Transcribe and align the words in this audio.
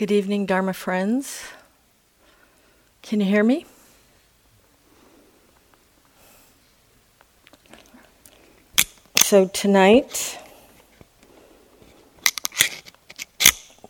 Good 0.00 0.12
evening, 0.12 0.46
Dharma 0.46 0.72
friends. 0.72 1.42
Can 3.02 3.20
you 3.20 3.26
hear 3.26 3.44
me? 3.44 3.66
So, 9.16 9.48
tonight, 9.48 10.38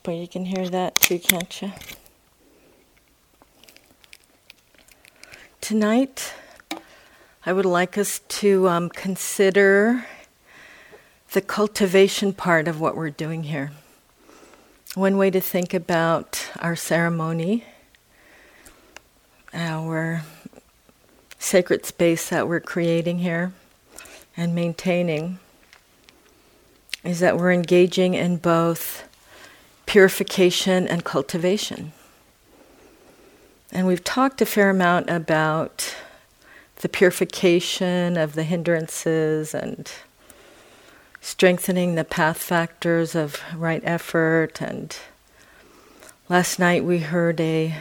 but 0.02 0.10
you 0.16 0.26
can 0.26 0.46
hear 0.46 0.68
that 0.68 0.96
too, 0.96 1.20
can't 1.20 1.62
you? 1.62 1.70
Tonight, 5.60 6.34
I 7.46 7.52
would 7.52 7.64
like 7.64 7.96
us 7.96 8.18
to 8.40 8.68
um, 8.68 8.88
consider 8.88 10.06
the 11.34 11.40
cultivation 11.40 12.32
part 12.32 12.66
of 12.66 12.80
what 12.80 12.96
we're 12.96 13.10
doing 13.10 13.44
here. 13.44 13.70
One 14.96 15.16
way 15.18 15.30
to 15.30 15.40
think 15.40 15.72
about 15.72 16.50
our 16.58 16.74
ceremony, 16.74 17.64
our 19.54 20.24
sacred 21.38 21.86
space 21.86 22.28
that 22.30 22.48
we're 22.48 22.58
creating 22.58 23.20
here 23.20 23.52
and 24.36 24.52
maintaining, 24.52 25.38
is 27.04 27.20
that 27.20 27.38
we're 27.38 27.52
engaging 27.52 28.14
in 28.14 28.38
both 28.38 29.08
purification 29.86 30.88
and 30.88 31.04
cultivation. 31.04 31.92
And 33.70 33.86
we've 33.86 34.02
talked 34.02 34.42
a 34.42 34.46
fair 34.46 34.70
amount 34.70 35.08
about 35.08 35.94
the 36.78 36.88
purification 36.88 38.16
of 38.16 38.34
the 38.34 38.42
hindrances 38.42 39.54
and 39.54 39.88
strengthening 41.20 41.94
the 41.94 42.04
path 42.04 42.38
factors 42.38 43.14
of 43.14 43.40
right 43.54 43.82
effort. 43.84 44.60
And 44.60 44.96
last 46.28 46.58
night 46.58 46.84
we 46.84 46.98
heard 47.00 47.40
a 47.40 47.74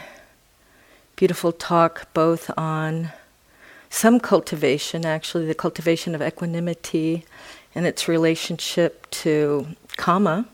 beautiful 1.16 1.52
talk 1.52 2.14
both 2.14 2.52
on 2.58 3.12
some 3.90 4.20
cultivation, 4.20 5.06
actually, 5.06 5.46
the 5.48 5.56
cultivation 5.56 6.14
of 6.14 6.22
equanimity 6.22 7.26
and 7.74 7.86
its 7.86 8.08
relationship 8.08 9.10
to 9.10 9.68
kama. 9.98 10.46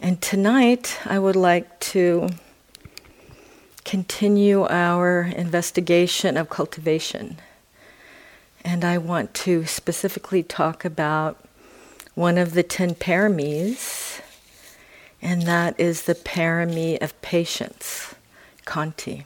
And 0.00 0.20
tonight 0.20 0.98
I 1.04 1.18
would 1.18 1.36
like 1.36 1.78
to 1.80 2.30
continue 3.84 4.64
our 4.64 5.22
investigation 5.22 6.36
of 6.36 6.48
cultivation. 6.48 7.38
And 8.62 8.84
I 8.84 8.98
want 8.98 9.34
to 9.34 9.66
specifically 9.66 10.42
talk 10.42 10.84
about 10.84 11.44
one 12.14 12.38
of 12.38 12.54
the 12.54 12.62
ten 12.62 12.94
paramis, 12.94 14.20
and 15.20 15.42
that 15.42 15.78
is 15.80 16.02
the 16.02 16.14
parami 16.14 17.00
of 17.02 17.20
patience, 17.22 18.14
Khanti. 18.66 19.24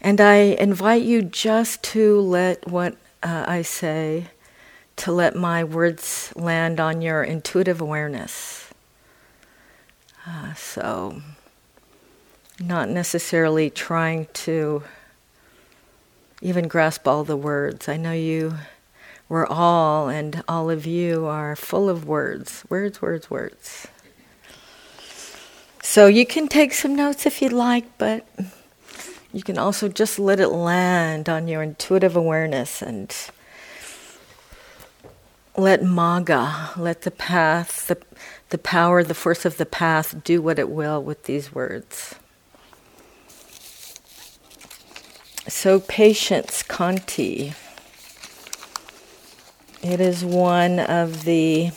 And 0.00 0.20
I 0.20 0.36
invite 0.36 1.02
you 1.02 1.22
just 1.22 1.82
to 1.84 2.20
let 2.20 2.68
what 2.68 2.96
uh, 3.22 3.44
I 3.48 3.62
say, 3.62 4.28
to 4.96 5.12
let 5.12 5.34
my 5.34 5.64
words 5.64 6.32
land 6.36 6.78
on 6.78 7.02
your 7.02 7.22
intuitive 7.22 7.80
awareness. 7.80 8.70
Uh, 10.26 10.54
so, 10.54 11.22
not 12.60 12.88
necessarily 12.88 13.70
trying 13.70 14.28
to 14.34 14.82
even 16.40 16.68
grasp 16.68 17.08
all 17.08 17.24
the 17.24 17.36
words. 17.36 17.88
I 17.88 17.96
know 17.96 18.12
you, 18.12 18.54
we're 19.28 19.46
all, 19.46 20.08
and 20.08 20.42
all 20.48 20.70
of 20.70 20.86
you 20.86 21.26
are 21.26 21.56
full 21.56 21.88
of 21.88 22.06
words, 22.06 22.64
words, 22.68 23.02
words, 23.02 23.30
words. 23.30 23.88
So 25.82 26.06
you 26.06 26.26
can 26.26 26.48
take 26.48 26.74
some 26.74 26.94
notes 26.94 27.26
if 27.26 27.40
you'd 27.40 27.52
like, 27.52 27.98
but 27.98 28.26
you 29.32 29.42
can 29.42 29.58
also 29.58 29.88
just 29.88 30.18
let 30.18 30.38
it 30.40 30.48
land 30.48 31.28
on 31.28 31.48
your 31.48 31.62
intuitive 31.62 32.14
awareness 32.14 32.82
and 32.82 33.14
let 35.56 35.80
magga, 35.82 36.76
let 36.76 37.02
the 37.02 37.10
path, 37.10 37.88
the, 37.88 37.98
the 38.50 38.58
power, 38.58 39.02
the 39.02 39.14
force 39.14 39.44
of 39.44 39.56
the 39.56 39.66
path 39.66 40.22
do 40.22 40.40
what 40.40 40.58
it 40.58 40.68
will 40.68 41.02
with 41.02 41.24
these 41.24 41.52
words. 41.52 42.14
So, 45.48 45.80
patience, 45.80 46.62
Khanti. 46.62 47.54
It 49.82 49.98
is 49.98 50.22
one 50.22 50.78
of 50.78 51.24
the 51.24 51.70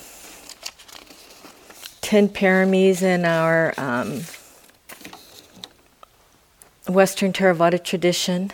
ten 2.02 2.28
paramis 2.28 3.02
in 3.02 3.24
our 3.24 3.74
um, 3.78 4.24
Western 6.94 7.32
Theravada 7.32 7.82
tradition. 7.82 8.52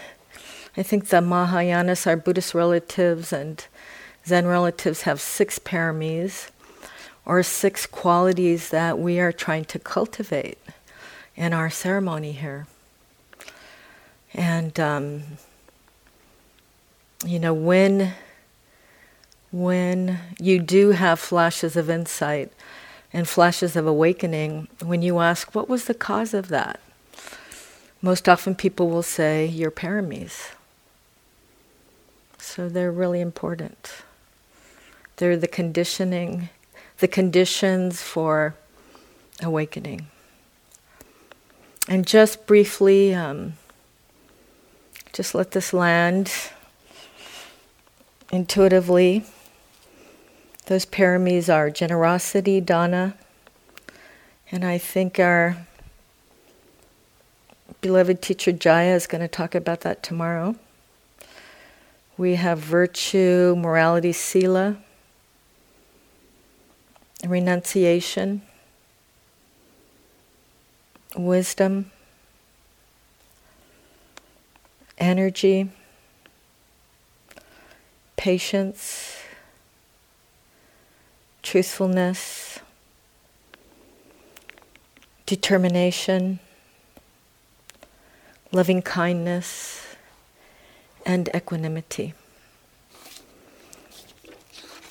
I 0.78 0.84
think 0.84 1.08
the 1.08 1.18
Mahayanas, 1.18 2.06
our 2.06 2.16
Buddhist 2.16 2.54
relatives, 2.54 3.34
and 3.34 3.66
Zen 4.24 4.46
relatives 4.46 5.02
have 5.02 5.20
six 5.20 5.58
paramis, 5.58 6.52
or 7.26 7.42
six 7.42 7.88
qualities 7.88 8.70
that 8.70 9.00
we 9.00 9.20
are 9.20 9.32
trying 9.32 9.66
to 9.66 9.80
cultivate 9.80 10.60
in 11.36 11.54
our 11.54 11.72
ceremony 11.72 12.34
here. 12.34 12.68
And 14.38 14.80
um, 14.80 15.24
you 17.26 17.40
know 17.40 17.54
when 17.54 18.14
when 19.52 20.20
you 20.40 20.60
do 20.60 20.92
have 20.92 21.20
flashes 21.20 21.76
of 21.76 21.90
insight 21.90 22.52
and 23.12 23.28
flashes 23.28 23.76
of 23.76 23.88
awakening, 23.88 24.68
when 24.84 25.02
you 25.02 25.20
ask 25.20 25.56
what 25.56 25.68
was 25.68 25.86
the 25.86 25.94
cause 25.94 26.34
of 26.34 26.50
that, 26.50 26.80
most 28.02 28.30
often 28.30 28.54
people 28.54 28.90
will 28.90 29.04
say 29.04 29.48
your 29.48 29.72
paramis. 29.72 30.52
So 32.38 32.70
they're 32.70 32.92
really 32.92 33.22
important. 33.22 34.04
They're 35.16 35.38
the 35.38 35.48
conditioning, 35.48 36.50
the 37.00 37.08
conditions 37.08 38.02
for 38.02 38.54
awakening. 39.42 40.08
And 41.88 42.06
just 42.06 42.46
briefly, 42.46 43.16
um, 43.16 43.54
just 45.18 45.34
let 45.34 45.50
this 45.50 45.74
land 45.74 46.32
intuitively. 48.32 49.24
Those 50.68 50.86
paramis 50.86 51.52
are 51.52 51.72
generosity, 51.72 52.62
dana, 52.62 53.16
and 54.52 54.64
I 54.64 54.78
think 54.78 55.18
our 55.18 55.58
beloved 57.82 58.22
teacher 58.22 58.52
Jaya 58.52 58.94
is 58.94 59.08
going 59.08 59.22
to 59.22 59.28
talk 59.28 59.56
about 59.56 59.82
that 59.82 60.04
tomorrow. 60.04 60.56
We 62.16 62.36
have 62.36 62.60
virtue, 62.60 63.56
morality, 63.58 64.14
sila, 64.14 64.78
renunciation, 67.26 68.44
wisdom, 71.16 71.90
energy, 74.98 75.70
patience, 78.16 79.18
truthfulness, 81.44 82.60
determination, 85.26 86.40
loving 88.52 88.82
kindness, 88.82 89.86
and 91.06 91.30
equanimity. 91.36 92.14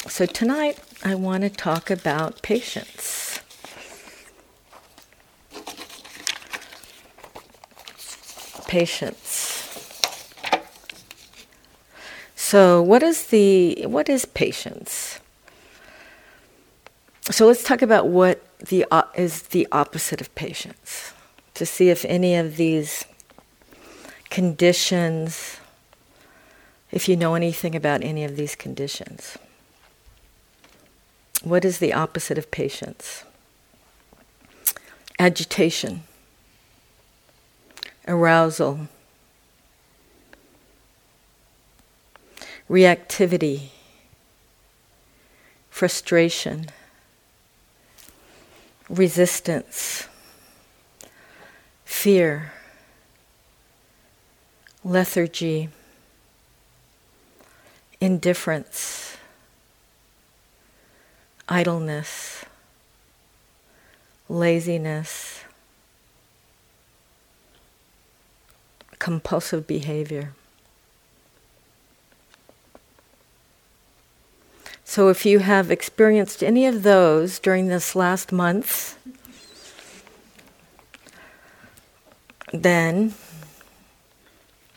So 0.09 0.25
tonight 0.25 0.79
I 1.05 1.15
want 1.15 1.43
to 1.43 1.51
talk 1.51 1.91
about 1.91 2.41
patience. 2.41 3.41
Patience. 8.67 9.26
So, 12.49 12.81
what 12.81 13.03
is 13.03 13.27
the 13.27 13.87
what 13.87 14.09
is 14.09 14.25
patience? 14.25 15.19
So 17.29 17.45
let's 17.45 17.65
talk 17.65 17.83
about 17.83 18.07
what 18.07 18.41
the 18.61 18.87
uh, 18.89 19.03
is 19.17 19.43
the 19.49 19.67
opposite 19.73 20.21
of 20.21 20.33
patience. 20.37 21.13
To 21.55 21.67
see 21.67 21.91
if 21.91 22.05
any 22.05 22.37
of 22.37 22.57
these 22.57 23.05
conditions 24.31 25.59
if 26.93 27.09
you 27.09 27.17
know 27.17 27.35
anything 27.35 27.75
about 27.75 28.05
any 28.05 28.23
of 28.23 28.37
these 28.37 28.55
conditions. 28.55 29.37
What 31.43 31.65
is 31.65 31.81
the 31.81 31.93
opposite 31.93 32.39
of 32.39 32.53
patience? 32.53 33.25
Agitation, 35.19 36.05
arousal, 38.07 38.87
reactivity, 42.69 43.69
frustration, 45.71 46.67
resistance, 48.89 50.09
fear, 51.85 52.53
lethargy, 54.85 55.69
indifference, 58.01 59.17
idleness, 61.49 62.45
laziness, 64.29 65.41
compulsive 68.99 69.67
behavior. 69.67 70.33
So, 74.89 75.09
if 75.09 75.27
you 75.27 75.41
have 75.41 75.73
experienced 75.73 76.45
any 76.45 76.65
of 76.65 76.85
those 76.85 77.41
during 77.41 77.67
this 77.67 77.97
last 77.97 78.31
month, 78.31 78.97
then 82.53 83.13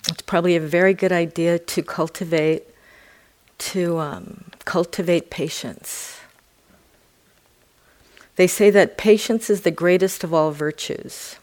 it's 0.07 0.23
probably 0.23 0.55
a 0.55 0.59
very 0.59 0.95
good 0.95 1.11
idea 1.11 1.59
to 1.59 1.83
cultivate 1.83 2.63
to 3.59 3.99
um, 3.99 4.45
cultivate 4.65 5.29
patience. 5.29 6.19
They 8.35 8.47
say 8.47 8.71
that 8.71 8.97
patience 8.97 9.47
is 9.47 9.61
the 9.61 9.71
greatest 9.71 10.23
of 10.23 10.33
all 10.33 10.49
virtues. 10.49 11.35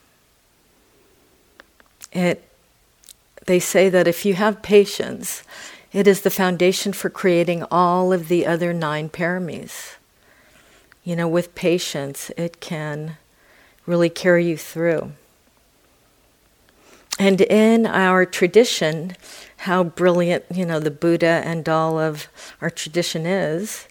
It, 2.11 2.43
they 3.45 3.59
say 3.59 3.87
that 3.87 4.09
if 4.09 4.25
you 4.25 4.33
have 4.33 4.61
patience, 4.61 5.43
it 5.97 6.05
is 6.05 6.21
the 6.21 6.29
foundation 6.29 6.93
for 6.93 7.09
creating 7.09 7.63
all 7.71 8.13
of 8.13 8.27
the 8.27 8.45
other 8.45 8.71
nine 8.71 9.09
paramis. 9.09 9.95
You 11.03 11.15
know, 11.15 11.27
with 11.27 11.55
patience, 11.55 12.29
it 12.37 12.59
can 12.59 13.17
really 13.87 14.11
carry 14.11 14.45
you 14.45 14.57
through. 14.57 15.13
And 17.17 17.41
in 17.41 17.87
our 17.87 18.27
tradition, 18.27 19.17
how 19.65 19.85
brilliant, 19.85 20.45
you 20.53 20.67
know, 20.67 20.79
the 20.79 20.91
Buddha 20.91 21.41
and 21.43 21.67
all 21.67 21.97
of 21.97 22.27
our 22.61 22.69
tradition 22.69 23.25
is, 23.25 23.87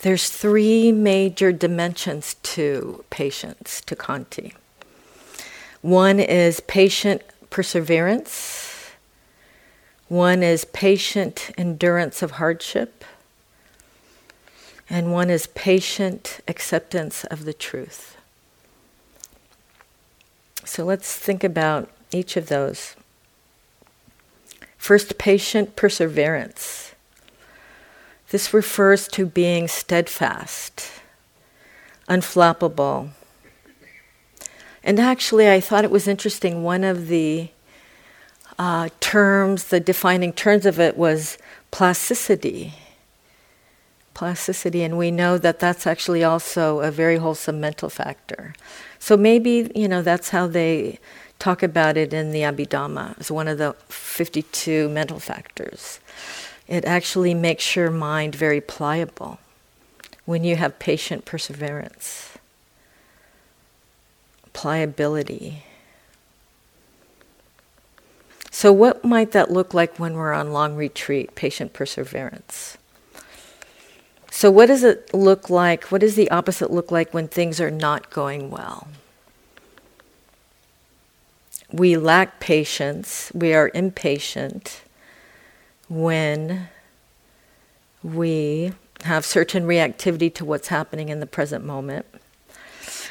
there's 0.00 0.30
three 0.30 0.90
major 0.90 1.52
dimensions 1.52 2.34
to 2.42 3.04
patience, 3.08 3.82
to 3.82 3.94
Khanti. 3.94 4.52
One 5.80 6.18
is 6.18 6.58
patient 6.58 7.22
perseverance. 7.50 8.65
One 10.08 10.42
is 10.42 10.64
patient 10.64 11.50
endurance 11.58 12.22
of 12.22 12.32
hardship, 12.32 13.04
and 14.88 15.12
one 15.12 15.30
is 15.30 15.48
patient 15.48 16.40
acceptance 16.46 17.24
of 17.24 17.44
the 17.44 17.52
truth. 17.52 18.16
So 20.64 20.84
let's 20.84 21.16
think 21.16 21.42
about 21.42 21.90
each 22.12 22.36
of 22.36 22.46
those. 22.46 22.94
First, 24.76 25.18
patient 25.18 25.74
perseverance. 25.74 26.94
This 28.30 28.54
refers 28.54 29.08
to 29.08 29.26
being 29.26 29.66
steadfast, 29.66 30.90
unflappable. 32.08 33.10
And 34.84 35.00
actually, 35.00 35.50
I 35.50 35.60
thought 35.60 35.82
it 35.82 35.90
was 35.90 36.06
interesting. 36.06 36.62
One 36.62 36.84
of 36.84 37.08
the 37.08 37.48
uh, 38.58 38.88
terms, 39.00 39.64
the 39.64 39.80
defining 39.80 40.32
terms 40.32 40.66
of 40.66 40.80
it 40.80 40.96
was 40.96 41.38
plasticity. 41.70 42.74
Plasticity, 44.14 44.82
and 44.82 44.96
we 44.96 45.10
know 45.10 45.36
that 45.36 45.58
that's 45.60 45.86
actually 45.86 46.24
also 46.24 46.80
a 46.80 46.90
very 46.90 47.16
wholesome 47.16 47.60
mental 47.60 47.90
factor. 47.90 48.54
So 48.98 49.16
maybe, 49.16 49.70
you 49.74 49.88
know, 49.88 50.00
that's 50.00 50.30
how 50.30 50.46
they 50.46 50.98
talk 51.38 51.62
about 51.62 51.96
it 51.96 52.14
in 52.14 52.32
the 52.32 52.40
Abhidhamma 52.40 53.18
It's 53.18 53.30
one 53.30 53.46
of 53.46 53.58
the 53.58 53.74
52 53.88 54.88
mental 54.88 55.20
factors. 55.20 56.00
It 56.66 56.84
actually 56.84 57.34
makes 57.34 57.76
your 57.76 57.90
mind 57.90 58.34
very 58.34 58.60
pliable 58.60 59.38
when 60.24 60.42
you 60.42 60.56
have 60.56 60.78
patient 60.78 61.24
perseverance, 61.24 62.36
pliability. 64.52 65.62
So, 68.58 68.72
what 68.72 69.04
might 69.04 69.32
that 69.32 69.50
look 69.50 69.74
like 69.74 69.98
when 69.98 70.14
we're 70.14 70.32
on 70.32 70.50
long 70.50 70.76
retreat, 70.76 71.34
patient 71.34 71.74
perseverance? 71.74 72.78
So, 74.30 74.50
what 74.50 74.64
does 74.64 74.82
it 74.82 75.12
look 75.12 75.50
like? 75.50 75.84
What 75.92 76.00
does 76.00 76.14
the 76.14 76.30
opposite 76.30 76.70
look 76.70 76.90
like 76.90 77.12
when 77.12 77.28
things 77.28 77.60
are 77.60 77.70
not 77.70 78.08
going 78.08 78.48
well? 78.48 78.88
We 81.70 81.98
lack 81.98 82.40
patience, 82.40 83.30
we 83.34 83.52
are 83.52 83.70
impatient 83.74 84.80
when 85.90 86.68
we 88.02 88.72
have 89.02 89.26
certain 89.26 89.66
reactivity 89.66 90.34
to 90.34 90.46
what's 90.46 90.68
happening 90.68 91.10
in 91.10 91.20
the 91.20 91.26
present 91.26 91.62
moment. 91.62 92.06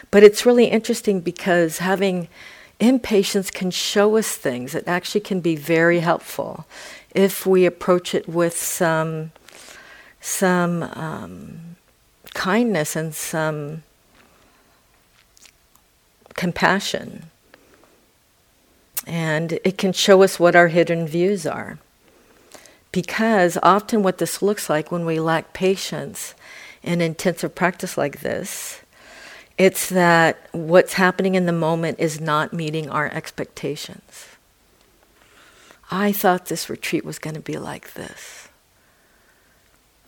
But 0.09 0.23
it's 0.23 0.43
really 0.43 0.65
interesting 0.65 1.19
because 1.19 1.77
having 1.77 2.29
impatience 2.79 3.49
can 3.49 3.71
show 3.71 4.17
us 4.17 4.35
things. 4.35 4.75
It 4.75 4.87
actually 4.87 5.21
can 5.21 5.39
be 5.39 5.55
very 5.55 5.99
helpful 5.99 6.65
if 7.13 7.45
we 7.45 7.65
approach 7.65 8.13
it 8.13 8.27
with 8.27 8.57
some 8.57 9.31
some 10.19 10.83
um, 10.83 11.75
kindness 12.33 12.95
and 12.95 13.13
some 13.13 13.83
compassion. 16.33 17.29
And 19.05 19.59
it 19.63 19.77
can 19.77 19.93
show 19.93 20.23
us 20.23 20.39
what 20.39 20.55
our 20.55 20.69
hidden 20.69 21.07
views 21.07 21.45
are. 21.45 21.77
Because 22.91 23.57
often, 23.61 24.01
what 24.01 24.17
this 24.17 24.41
looks 24.41 24.69
like 24.69 24.91
when 24.91 25.05
we 25.05 25.19
lack 25.19 25.53
patience 25.53 26.33
in 26.81 27.01
intensive 27.01 27.53
practice 27.53 27.97
like 27.97 28.21
this 28.21 28.81
it's 29.57 29.89
that 29.89 30.49
what's 30.51 30.93
happening 30.93 31.35
in 31.35 31.45
the 31.45 31.53
moment 31.53 31.99
is 31.99 32.19
not 32.19 32.53
meeting 32.53 32.89
our 32.89 33.07
expectations. 33.07 34.27
I 35.89 36.11
thought 36.11 36.47
this 36.47 36.69
retreat 36.69 37.05
was 37.05 37.19
going 37.19 37.35
to 37.35 37.41
be 37.41 37.57
like 37.57 37.93
this. 37.93 38.49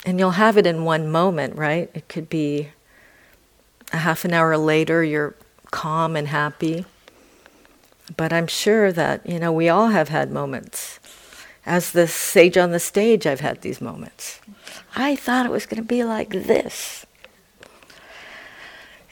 And 0.06 0.20
you'll 0.20 0.32
have 0.32 0.58
it 0.58 0.66
in 0.66 0.84
one 0.84 1.10
moment, 1.10 1.56
right? 1.56 1.90
It 1.94 2.08
could 2.10 2.30
be 2.30 2.70
a 3.94 3.98
half 3.98 4.26
an 4.26 4.34
hour 4.34 4.58
later, 4.58 5.04
you're 5.04 5.36
calm 5.72 6.16
and 6.16 6.28
happy. 6.28 6.86
But 8.16 8.32
I'm 8.32 8.48
sure 8.48 8.92
that, 8.92 9.28
you 9.28 9.40
know, 9.40 9.52
we 9.52 9.70
all 9.70 9.88
have 9.88 10.10
had 10.10 10.32
moments. 10.32 11.00
As 11.66 11.92
the 11.92 12.08
sage 12.08 12.58
on 12.58 12.72
the 12.72 12.80
stage, 12.80 13.28
I've 13.28 13.42
had 13.42 13.62
these 13.62 13.82
moments. 13.82 14.40
I 14.96 15.16
thought 15.16 15.46
it 15.46 15.52
was 15.52 15.66
going 15.66 15.82
to 15.82 15.88
be 15.88 16.04
like 16.04 16.30
this. 16.30 17.06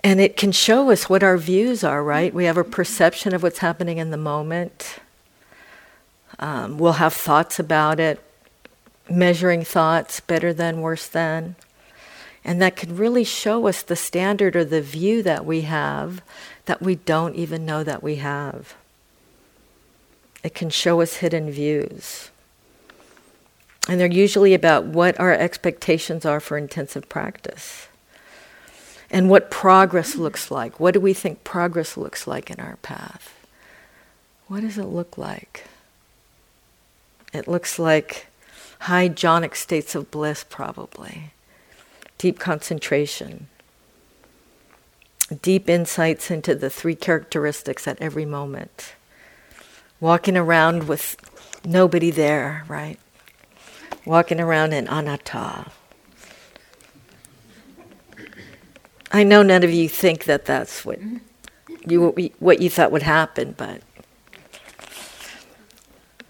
And 0.05 0.21
it 0.21 0.38
can 0.38 0.51
show 0.51 0.91
us 0.91 1.09
what 1.09 1.24
our 1.24 1.35
views 1.35 1.83
are, 1.83 2.03
right? 2.03 2.31
We 2.31 2.45
have 2.45 2.57
a 2.57 2.63
perception 2.63 3.33
of 3.33 3.41
what's 3.41 3.57
happening 3.57 3.97
in 3.97 4.12
the 4.12 4.17
moment. 4.17 5.00
Um, 6.38 6.77
we'll 6.77 7.01
have 7.01 7.12
thoughts 7.12 7.57
about 7.57 8.00
it, 8.00 8.21
measuring 9.09 9.63
thoughts, 9.63 10.19
better 10.19 10.53
than, 10.53 10.81
worse 10.81 11.07
than. 11.07 11.55
And 12.43 12.62
that 12.62 12.75
can 12.75 12.95
really 12.95 13.24
show 13.24 13.65
us 13.65 13.81
the 13.81 13.95
standard 13.95 14.55
or 14.55 14.63
the 14.63 14.79
view 14.79 15.24
that 15.24 15.43
we 15.43 15.62
have 15.62 16.21
that 16.65 16.83
we 16.83 16.93
don't 16.93 17.33
even 17.33 17.65
know 17.65 17.83
that 17.83 18.03
we 18.03 18.17
have. 18.17 18.75
It 20.43 20.53
can 20.53 20.69
show 20.69 21.01
us 21.01 21.15
hidden 21.15 21.50
views. 21.50 22.29
And 23.89 24.00
they're 24.00 24.05
usually 24.05 24.53
about 24.53 24.85
what 24.85 25.19
our 25.19 25.33
expectations 25.33 26.27
are 26.27 26.39
for 26.39 26.59
intensive 26.59 27.09
practice 27.09 27.88
and 29.15 29.29
what 29.29 29.50
progress 29.50 30.17
looks 30.17 30.51
like. 30.51 30.77
What 30.77 30.93
do 30.93 31.00
we 31.00 31.13
think 31.13 31.45
progress 31.45 31.95
looks 31.95 32.27
like 32.27 32.51
in 32.51 32.60
our 32.60 32.75
path? 32.81 33.34
What 34.48 34.60
does 34.60 34.77
it 34.77 34.88
look 34.88 35.17
like? 35.17 35.63
It 37.34 37.48
looks 37.48 37.79
like 37.79 38.27
high 38.79 39.07
jhanic 39.07 39.55
states 39.55 39.95
of 39.95 40.12
bliss, 40.12 40.43
probably, 40.43 41.31
deep 42.17 42.39
concentration, 42.39 43.48
deep 45.41 45.69
insights 45.69 46.29
into 46.29 46.53
the 46.53 46.69
three 46.69 46.95
characteristics 46.95 47.88
at 47.88 48.01
every 48.01 48.25
moment, 48.25 48.95
walking 50.01 50.36
around 50.36 50.89
with 50.89 51.15
nobody 51.63 52.12
there, 52.12 52.65
right? 52.67 53.00
Walking 54.03 54.41
around 54.41 54.74
in 54.74 54.89
anatta, 54.89 55.72
I 59.12 59.24
know 59.24 59.43
none 59.43 59.63
of 59.63 59.71
you 59.71 59.88
think 59.88 60.25
that 60.25 60.45
that's 60.45 60.83
what 60.83 61.00
you 61.88 62.31
what 62.39 62.62
you 62.62 62.69
thought 62.69 62.91
would 62.91 63.03
happen, 63.03 63.53
but 63.57 63.81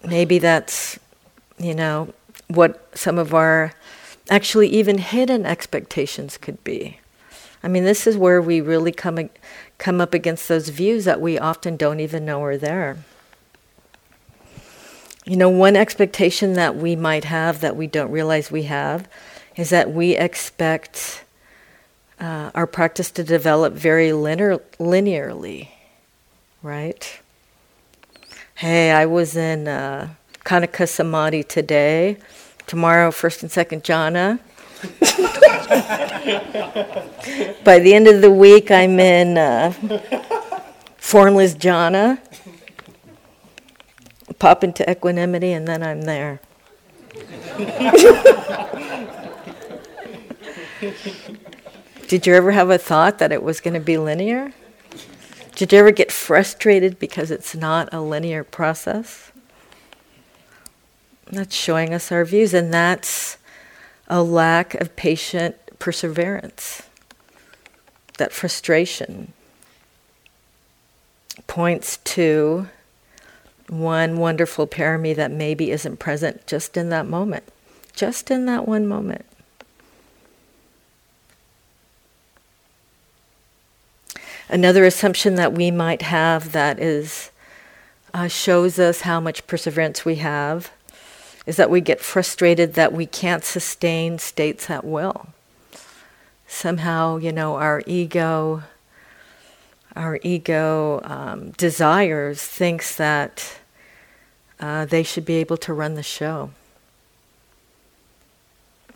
maybe 0.03 0.39
that's 0.39 0.99
you 1.57 1.73
know 1.73 2.13
what 2.47 2.89
some 2.97 3.17
of 3.17 3.33
our 3.33 3.73
actually 4.29 4.67
even 4.67 4.97
hidden 4.97 5.45
expectations 5.45 6.37
could 6.37 6.63
be. 6.63 6.99
I 7.63 7.67
mean, 7.67 7.83
this 7.83 8.05
is 8.05 8.15
where 8.15 8.41
we 8.41 8.61
really 8.61 8.91
come, 8.91 9.29
come 9.79 9.99
up 9.99 10.13
against 10.13 10.47
those 10.47 10.69
views 10.69 11.05
that 11.05 11.19
we 11.19 11.39
often 11.39 11.77
don't 11.77 11.99
even 11.99 12.23
know 12.23 12.43
are 12.43 12.57
there. 12.57 12.97
You 15.25 15.35
know, 15.35 15.49
one 15.49 15.75
expectation 15.75 16.53
that 16.53 16.75
we 16.75 16.95
might 16.95 17.23
have 17.23 17.61
that 17.61 17.75
we 17.75 17.87
don't 17.87 18.11
realize 18.11 18.51
we 18.51 18.63
have 18.63 19.09
is 19.55 19.71
that 19.71 19.91
we 19.91 20.15
expect 20.15 21.24
uh, 22.19 22.51
our 22.55 22.67
practice 22.67 23.11
to 23.11 23.23
develop 23.23 23.73
very 23.73 24.13
linear, 24.13 24.59
linearly, 24.79 25.69
right? 26.61 27.19
Hey, 28.55 28.91
I 28.91 29.05
was 29.05 29.35
in 29.35 29.67
uh, 29.67 30.09
Khanika 30.45 30.87
Samadhi 30.87 31.43
today. 31.43 32.17
Tomorrow, 32.67 33.11
first 33.11 33.43
and 33.43 33.51
second 33.51 33.83
jhana. 33.83 34.39
By 37.63 37.79
the 37.79 37.93
end 37.93 38.07
of 38.07 38.21
the 38.21 38.31
week, 38.31 38.71
I'm 38.71 38.99
in 38.99 39.37
uh, 39.37 39.71
formless 40.97 41.55
jhana. 41.55 42.19
Pop 44.39 44.63
into 44.63 44.89
equanimity, 44.89 45.51
and 45.51 45.67
then 45.67 45.83
I'm 45.83 46.01
there. 46.01 46.39
Did 52.07 52.27
you 52.27 52.35
ever 52.35 52.51
have 52.51 52.69
a 52.69 52.77
thought 52.77 53.17
that 53.17 53.31
it 53.31 53.41
was 53.41 53.59
going 53.59 53.73
to 53.73 53.79
be 53.79 53.97
linear? 53.97 54.53
Did 55.55 55.71
you 55.71 55.79
ever 55.79 55.91
get 55.91 56.11
frustrated 56.11 56.99
because 56.99 57.31
it's 57.31 57.55
not 57.55 57.89
a 57.91 57.99
linear 57.99 58.43
process? 58.43 59.31
That's 61.31 61.55
showing 61.55 61.93
us 61.93 62.11
our 62.11 62.23
views, 62.23 62.53
and 62.53 62.71
that's 62.71 63.37
a 64.07 64.21
lack 64.21 64.75
of 64.75 64.95
patient 64.95 65.55
perseverance. 65.79 66.83
That 68.19 68.31
frustration 68.31 69.33
points 71.47 71.97
to 71.97 72.67
one 73.67 74.17
wonderful 74.17 74.67
parami 74.67 75.15
that 75.15 75.31
maybe 75.31 75.71
isn't 75.71 75.97
present 75.97 76.45
just 76.45 76.77
in 76.77 76.89
that 76.89 77.07
moment, 77.07 77.45
just 77.93 78.29
in 78.29 78.45
that 78.45 78.67
one 78.67 78.87
moment. 78.87 79.25
Another 84.49 84.85
assumption 84.85 85.35
that 85.35 85.53
we 85.53 85.71
might 85.71 86.03
have 86.03 86.51
that 86.51 86.79
is 86.79 87.31
uh, 88.13 88.27
shows 88.27 88.79
us 88.79 89.01
how 89.01 89.19
much 89.19 89.45
perseverance 89.47 90.05
we 90.05 90.15
have 90.15 90.71
is 91.45 91.57
that 91.57 91.69
we 91.69 91.81
get 91.81 91.99
frustrated 91.99 92.73
that 92.73 92.93
we 92.93 93.05
can't 93.05 93.43
sustain 93.43 94.17
states 94.19 94.69
at 94.69 94.85
will. 94.85 95.27
Somehow, 96.47 97.17
you 97.17 97.31
know, 97.31 97.55
our 97.55 97.81
ego, 97.85 98.63
our 99.95 100.19
ego 100.23 101.01
um, 101.03 101.51
desires, 101.51 102.41
thinks 102.41 102.95
that 102.95 103.57
uh, 104.59 104.85
they 104.85 105.03
should 105.03 105.25
be 105.25 105.35
able 105.35 105.57
to 105.57 105.73
run 105.73 105.95
the 105.95 106.03
show. 106.03 106.51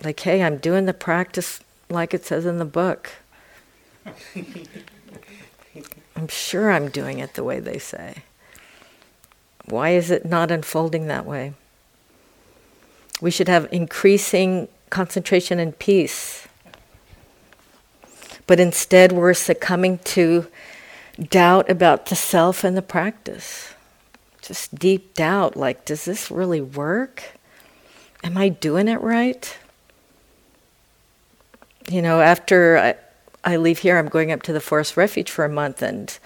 Like, 0.03 0.19
hey, 0.19 0.41
I'm 0.41 0.57
doing 0.57 0.85
the 0.85 0.93
practice 0.93 1.59
like 1.89 2.13
it 2.13 2.23
says 2.23 2.45
in 2.45 2.57
the 2.57 2.65
book. 2.65 3.11
I'm 6.19 6.27
sure 6.27 6.69
I'm 6.69 6.89
doing 6.89 7.19
it 7.19 7.35
the 7.35 7.45
way 7.45 7.61
they 7.61 7.79
say. 7.79 8.23
Why 9.63 9.91
is 9.91 10.11
it 10.11 10.25
not 10.25 10.51
unfolding 10.51 11.07
that 11.07 11.25
way? 11.25 11.53
We 13.21 13.31
should 13.31 13.47
have 13.47 13.69
increasing 13.71 14.67
concentration 14.89 15.59
and 15.59 15.79
peace. 15.79 16.45
But 18.47 18.59
instead, 18.59 19.13
we're 19.13 19.33
succumbing 19.33 19.99
to 19.99 20.47
doubt 21.17 21.69
about 21.69 22.07
the 22.07 22.17
self 22.17 22.65
and 22.65 22.75
the 22.75 22.81
practice. 22.81 23.73
Just 24.41 24.75
deep 24.75 25.13
doubt 25.13 25.55
like, 25.55 25.85
does 25.85 26.03
this 26.03 26.29
really 26.29 26.59
work? 26.59 27.23
Am 28.25 28.37
I 28.37 28.49
doing 28.49 28.89
it 28.89 28.99
right? 28.99 29.57
You 31.89 32.01
know, 32.01 32.19
after 32.19 32.77
I, 32.77 32.95
I 33.43 33.57
leave 33.57 33.79
here, 33.79 33.97
I'm 33.97 34.09
going 34.09 34.31
up 34.31 34.41
to 34.43 34.53
the 34.53 34.59
forest 34.59 34.97
refuge 34.97 35.31
for 35.31 35.45
a 35.45 35.49
month, 35.49 35.81
and 35.81 36.17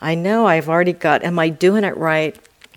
I 0.00 0.14
know 0.14 0.46
I've 0.46 0.68
already 0.68 0.92
got, 0.92 1.22
am 1.24 1.38
I 1.38 1.48
doing 1.48 1.84
it 1.84 1.96
right? 1.96 2.36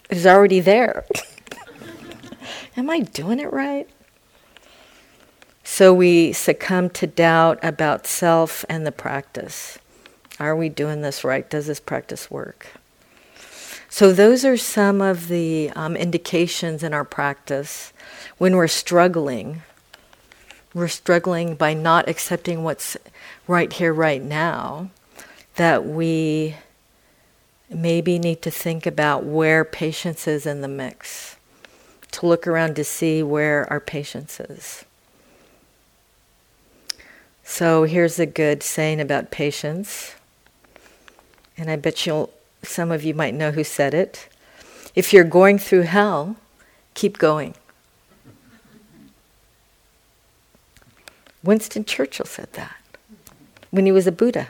It's 0.10 0.26
already 0.26 0.60
there. 0.60 1.06
Am 2.78 2.90
I 2.92 3.00
doing 3.00 3.40
it 3.40 3.52
right? 3.52 3.90
So 5.64 5.94
we 5.94 6.32
succumb 6.32 6.92
to 6.92 7.08
doubt 7.08 7.60
about 7.62 8.08
self 8.08 8.64
and 8.70 8.86
the 8.86 8.92
practice. 8.92 9.80
Are 10.40 10.56
we 10.56 10.70
doing 10.70 11.02
this 11.02 11.24
right? 11.24 11.50
Does 11.50 11.68
this 11.68 11.80
practice 11.80 12.30
work? 12.30 12.68
So, 13.90 14.12
those 14.12 14.46
are 14.46 14.58
some 14.58 15.02
of 15.02 15.28
the 15.28 15.72
um, 15.76 15.96
indications 15.96 16.84
in 16.84 16.94
our 16.94 17.06
practice 17.06 17.94
when 18.38 18.56
we're 18.56 18.68
struggling. 18.68 19.64
We're 20.74 20.90
struggling 20.90 21.56
by 21.56 21.74
not 21.74 22.08
accepting 22.08 22.64
what's 22.64 22.98
right 23.48 23.72
here, 23.72 23.94
right 23.94 24.22
now, 24.22 24.90
that 25.56 25.86
we 25.86 26.56
maybe 27.70 28.20
need 28.20 28.42
to 28.42 28.52
think 28.52 28.86
about 28.86 29.24
where 29.24 29.66
patience 29.66 30.28
is 30.28 30.46
in 30.46 30.62
the 30.62 30.68
mix 30.68 31.38
to 32.12 32.26
look 32.26 32.48
around 32.48 32.76
to 32.76 32.84
see 32.84 33.22
where 33.22 33.70
our 33.70 33.80
patience 33.80 34.40
is. 34.40 34.86
So 37.44 37.84
here's 37.84 38.20
a 38.20 38.26
good 38.26 38.62
saying 38.62 39.00
about 39.00 39.32
patience, 39.32 40.16
and 41.58 41.70
I 41.72 41.76
bet 41.76 42.06
you'll 42.06 42.32
some 42.64 42.92
of 42.92 43.04
you 43.04 43.14
might 43.14 43.34
know 43.34 43.52
who 43.52 43.64
said 43.64 43.94
it. 43.94 44.28
If 44.96 45.14
you're 45.14 45.24
going 45.24 45.60
through 45.60 45.84
hell, 45.84 46.36
keep 46.94 47.18
going. 47.18 47.56
Winston 51.44 51.86
Churchill 51.86 52.26
said 52.26 52.52
that 52.54 52.76
when 53.72 53.86
he 53.86 53.92
was 53.92 54.08
a 54.08 54.12
Buddha. 54.12 54.48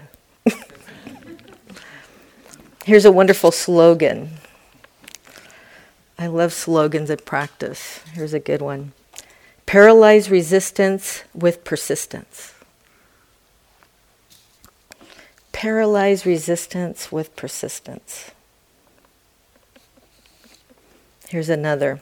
Here's 2.85 3.05
a 3.05 3.11
wonderful 3.11 3.51
slogan 3.51 4.31
I 6.19 6.27
love 6.27 6.51
slogans 6.51 7.11
at 7.11 7.25
practice. 7.25 7.99
Here's 8.13 8.33
a 8.33 8.39
good 8.39 8.61
one 8.61 8.93
Paralyze 9.65 10.29
resistance 10.29 11.23
with 11.35 11.63
persistence. 11.63 12.53
Paralyze 15.51 16.25
resistance 16.25 17.11
with 17.11 17.35
persistence. 17.35 18.31
Here's 21.29 21.49
another. 21.49 21.99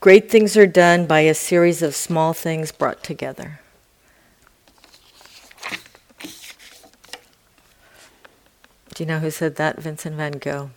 Great 0.00 0.28
things 0.28 0.56
are 0.56 0.66
done 0.66 1.06
by 1.06 1.20
a 1.20 1.34
series 1.34 1.80
of 1.80 1.94
small 1.94 2.32
things 2.32 2.72
brought 2.72 3.04
together. 3.04 3.60
You 9.02 9.06
know 9.06 9.18
who 9.18 9.32
said 9.32 9.56
that? 9.56 9.80
Vincent 9.80 10.14
van 10.14 10.34
Gogh. 10.34 10.70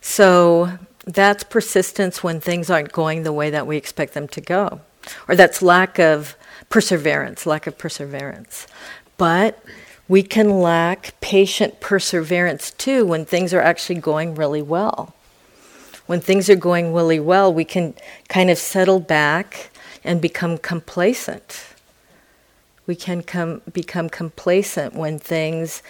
So 0.00 0.80
that's 1.04 1.44
persistence 1.44 2.24
when 2.24 2.40
things 2.40 2.68
aren't 2.68 2.90
going 2.90 3.22
the 3.22 3.32
way 3.32 3.50
that 3.50 3.68
we 3.68 3.76
expect 3.76 4.14
them 4.14 4.26
to 4.26 4.40
go. 4.40 4.80
Or 5.28 5.36
that's 5.36 5.62
lack 5.62 6.00
of 6.00 6.34
perseverance, 6.70 7.46
lack 7.46 7.68
of 7.68 7.78
perseverance. 7.78 8.66
But 9.16 9.62
we 10.08 10.24
can 10.24 10.58
lack 10.58 11.14
patient 11.20 11.78
perseverance 11.78 12.72
too 12.72 13.06
when 13.06 13.24
things 13.24 13.54
are 13.54 13.60
actually 13.60 14.00
going 14.00 14.34
really 14.34 14.60
well. 14.60 15.14
When 16.06 16.20
things 16.20 16.50
are 16.50 16.56
going 16.56 16.92
really 16.92 17.20
well, 17.20 17.54
we 17.54 17.64
can 17.64 17.94
kind 18.28 18.50
of 18.50 18.58
settle 18.58 18.98
back 18.98 19.70
and 20.02 20.20
become 20.20 20.58
complacent. 20.58 21.69
We 22.90 22.96
can 22.96 23.22
come, 23.22 23.62
become 23.72 24.08
complacent 24.08 24.94
when 24.94 25.20
things 25.20 25.80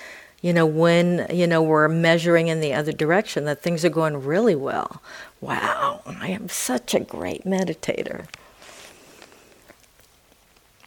you 0.42 0.52
know, 0.52 0.66
when, 0.66 1.26
you 1.33 1.47
know, 1.47 1.62
we're 1.62 1.88
measuring 1.88 2.49
in 2.49 2.61
the 2.61 2.75
other 2.75 2.92
direction, 2.92 3.47
that 3.47 3.62
things 3.62 3.87
are 3.87 3.88
going 3.90 4.23
really 4.23 4.54
well. 4.54 5.00
Wow, 5.40 6.02
I 6.04 6.28
am 6.28 6.50
such 6.50 6.92
a 6.92 7.00
great 7.00 7.45
meditator. 7.45 8.26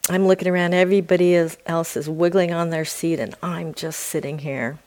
I'm 0.08 0.27
looking 0.27 0.48
around, 0.48 0.75
everybody 0.75 1.36
else 1.65 1.98
is 1.98 2.08
wiggling 2.08 2.53
on 2.53 2.70
their 2.70 2.86
seat, 2.86 3.20
and 3.20 3.34
I'm 3.41 3.74
just 3.74 4.00
sitting 4.00 4.38
here. 4.38 4.77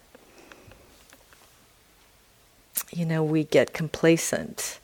You 2.92 3.04
know, 3.04 3.24
we 3.24 3.42
get 3.42 3.72
complacent, 3.72 4.78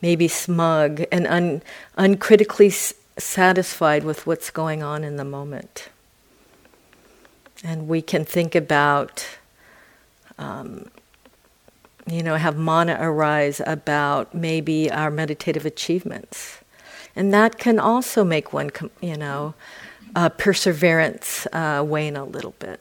maybe 0.00 0.26
smug, 0.26 1.02
and 1.12 1.26
un- 1.26 1.62
uncritically 1.98 2.70
satisfied 3.18 4.04
with 4.04 4.26
what's 4.26 4.50
going 4.50 4.82
on 4.82 5.04
in 5.04 5.16
the 5.16 5.24
moment. 5.24 5.90
And 7.64 7.88
we 7.88 8.02
can 8.02 8.24
think 8.24 8.54
about, 8.54 9.26
um, 10.38 10.90
you 12.06 12.22
know, 12.22 12.36
have 12.36 12.56
mana 12.56 12.96
arise 13.00 13.60
about 13.66 14.34
maybe 14.34 14.90
our 14.90 15.10
meditative 15.10 15.64
achievements 15.64 16.62
And 17.14 17.32
that 17.32 17.58
can 17.58 17.78
also 17.78 18.24
make 18.24 18.52
one, 18.52 18.70
you 19.00 19.16
know, 19.16 19.54
uh, 20.14 20.28
perseverance 20.30 21.46
uh, 21.52 21.84
wane 21.86 22.16
a 22.16 22.24
little 22.24 22.54
bit. 22.58 22.80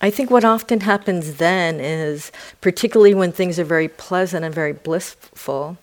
I 0.00 0.10
think 0.10 0.30
what 0.30 0.44
often 0.44 0.80
happens 0.80 1.36
then 1.36 1.78
is, 1.78 2.32
particularly 2.60 3.14
when 3.14 3.30
things 3.30 3.58
are 3.58 3.64
very 3.64 3.88
pleasant 3.88 4.44
and 4.44 4.52
very 4.52 4.72
blissful, 4.72 5.78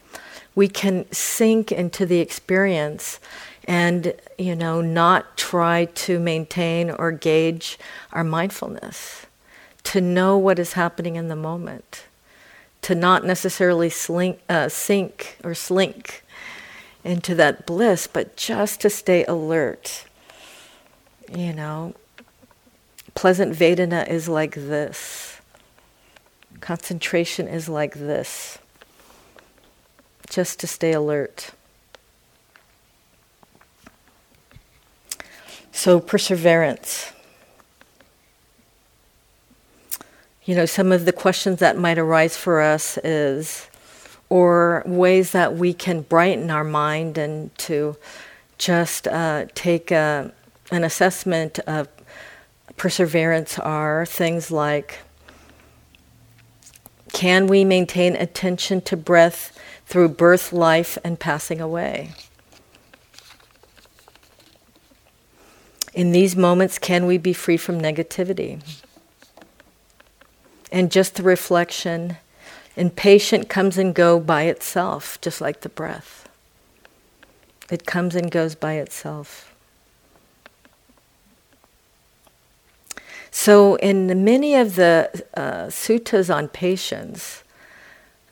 we 0.59 0.67
can 0.67 1.09
sink 1.09 1.71
into 1.71 2.05
the 2.05 2.19
experience 2.19 3.21
and, 3.63 4.13
you 4.37 4.53
know, 4.53 4.81
not 4.81 5.37
try 5.37 5.85
to 5.85 6.19
maintain 6.19 6.91
or 6.91 7.13
gauge 7.13 7.79
our 8.11 8.25
mindfulness, 8.25 9.25
to 9.83 10.01
know 10.01 10.37
what 10.37 10.59
is 10.59 10.73
happening 10.73 11.15
in 11.15 11.29
the 11.29 11.35
moment, 11.35 12.07
to 12.81 12.93
not 12.93 13.23
necessarily 13.23 13.89
slink, 13.89 14.37
uh, 14.49 14.67
sink 14.67 15.37
or 15.45 15.55
slink 15.55 16.25
into 17.05 17.33
that 17.35 17.65
bliss, 17.65 18.05
but 18.05 18.35
just 18.35 18.81
to 18.81 18.89
stay 18.89 19.23
alert. 19.23 20.03
You 21.33 21.53
know, 21.53 21.95
pleasant 23.15 23.55
Vedana 23.55 24.05
is 24.09 24.27
like 24.27 24.55
this. 24.55 25.39
Concentration 26.59 27.47
is 27.47 27.69
like 27.69 27.93
this. 27.93 28.59
Just 30.29 30.59
to 30.59 30.67
stay 30.67 30.93
alert. 30.93 31.51
So, 35.71 35.99
perseverance. 35.99 37.11
You 40.45 40.55
know, 40.55 40.65
some 40.65 40.91
of 40.91 41.05
the 41.05 41.13
questions 41.13 41.59
that 41.59 41.77
might 41.77 41.97
arise 41.97 42.35
for 42.35 42.61
us 42.61 42.97
is 43.03 43.69
or 44.29 44.83
ways 44.85 45.31
that 45.31 45.55
we 45.55 45.73
can 45.73 46.01
brighten 46.01 46.51
our 46.51 46.63
mind 46.63 47.17
and 47.17 47.55
to 47.57 47.97
just 48.57 49.07
uh, 49.07 49.45
take 49.55 49.89
a, 49.91 50.31
an 50.71 50.83
assessment 50.83 51.59
of 51.59 51.87
perseverance 52.77 53.57
are 53.59 54.05
things 54.05 54.51
like 54.51 54.99
can 57.11 57.47
we 57.47 57.65
maintain 57.65 58.15
attention 58.15 58.79
to 58.79 58.95
breath 58.95 59.58
through 59.89 60.07
birth, 60.07 60.53
life, 60.53 60.99
and 61.03 61.19
passing 61.19 61.59
away? 61.59 62.11
In 65.95 66.11
these 66.11 66.35
moments, 66.35 66.77
can 66.77 67.07
we 67.07 67.17
be 67.17 67.33
free 67.33 67.57
from 67.57 67.81
negativity? 67.81 68.61
And 70.71 70.91
just 70.91 71.15
the 71.15 71.23
reflection 71.23 72.17
and 72.77 72.95
comes 73.49 73.77
and 73.79 73.95
go 73.95 74.19
by 74.19 74.43
itself, 74.43 75.19
just 75.21 75.41
like 75.41 75.61
the 75.61 75.69
breath. 75.69 76.29
It 77.71 77.87
comes 77.87 78.15
and 78.15 78.29
goes 78.29 78.53
by 78.53 78.73
itself. 78.73 79.55
So, 83.31 83.75
in 83.75 84.23
many 84.23 84.55
of 84.55 84.75
the 84.75 85.23
uh, 85.33 85.67
suttas 85.67 86.33
on 86.33 86.47
patience, 86.47 87.43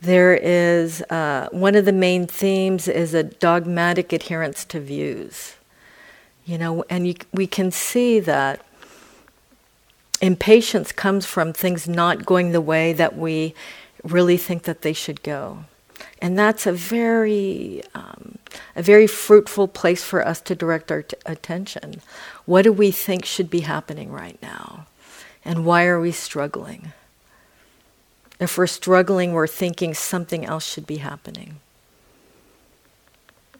there 0.02 0.36
is 0.36 1.02
uh, 1.04 1.50
one 1.52 1.76
of 1.76 1.86
the 1.86 1.94
main 1.94 2.28
themes 2.28 2.88
is 2.88 3.14
a 3.14 3.24
dogmatic 3.24 4.14
adherence 4.14 4.64
to 4.66 4.80
views. 4.80 5.56
You 6.46 6.58
know, 6.58 6.84
and 6.90 7.08
you, 7.08 7.16
we 7.34 7.48
can 7.48 7.72
see 7.72 8.20
that 8.22 8.62
impatience 10.22 10.92
comes 10.92 11.26
from 11.26 11.54
things 11.54 11.88
not 11.88 12.26
going 12.26 12.52
the 12.52 12.62
way 12.62 12.94
that 12.94 13.18
we 13.18 13.54
really 14.04 14.38
think 14.38 14.64
that 14.64 14.82
they 14.82 14.94
should 14.94 15.24
go. 15.24 15.66
And 16.22 16.38
that's 16.38 16.66
a 16.66 16.72
very, 16.72 17.84
um, 17.94 18.38
a 18.76 18.82
very 18.82 19.08
fruitful 19.08 19.68
place 19.68 20.04
for 20.04 20.26
us 20.26 20.42
to 20.42 20.56
direct 20.56 20.92
our 20.92 21.04
t- 21.04 21.18
attention. 21.26 22.02
What 22.46 22.64
do 22.64 22.72
we 22.72 22.92
think 22.92 23.26
should 23.26 23.50
be 23.50 23.62
happening 23.62 24.12
right 24.12 24.40
now? 24.42 24.86
And 25.44 25.66
why 25.66 25.86
are 25.86 26.00
we 26.00 26.12
struggling? 26.12 26.94
If 28.40 28.58
we're 28.58 28.68
struggling, 28.68 29.34
we're 29.34 29.48
thinking 29.48 29.94
something 29.94 30.46
else 30.46 30.66
should 30.66 30.86
be 30.86 30.98
happening. 30.98 31.60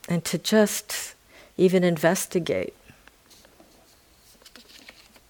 And 0.08 0.24
to 0.26 0.38
just 0.38 1.16
even 1.58 1.84
investigate. 1.84 2.74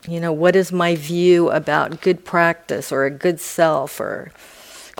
You 0.08 0.20
know, 0.20 0.32
what 0.32 0.56
is 0.56 0.72
my 0.72 0.96
view 0.96 1.50
about 1.50 2.02
good 2.02 2.26
practice 2.26 2.92
or 2.92 3.06
a 3.06 3.10
good 3.10 3.40
self 3.40 4.00
or 4.00 4.32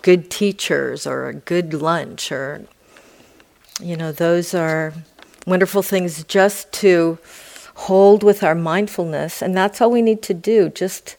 good 0.02 0.30
teachers 0.30 1.06
or 1.06 1.28
a 1.28 1.34
good 1.34 1.74
lunch 1.74 2.32
or 2.32 2.66
you 3.82 3.98
know 3.98 4.12
those 4.12 4.54
are 4.54 4.94
wonderful 5.46 5.82
things 5.82 6.24
just 6.26 6.72
to 6.72 7.18
hold 7.76 8.24
with 8.24 8.44
our 8.44 8.56
mindfulness 8.56 9.42
and 9.42 9.56
that's 9.56 9.82
all 9.82 9.92
we 9.92 10.02
need 10.02 10.22
to 10.22 10.34
do 10.34 10.70
just 10.70 11.16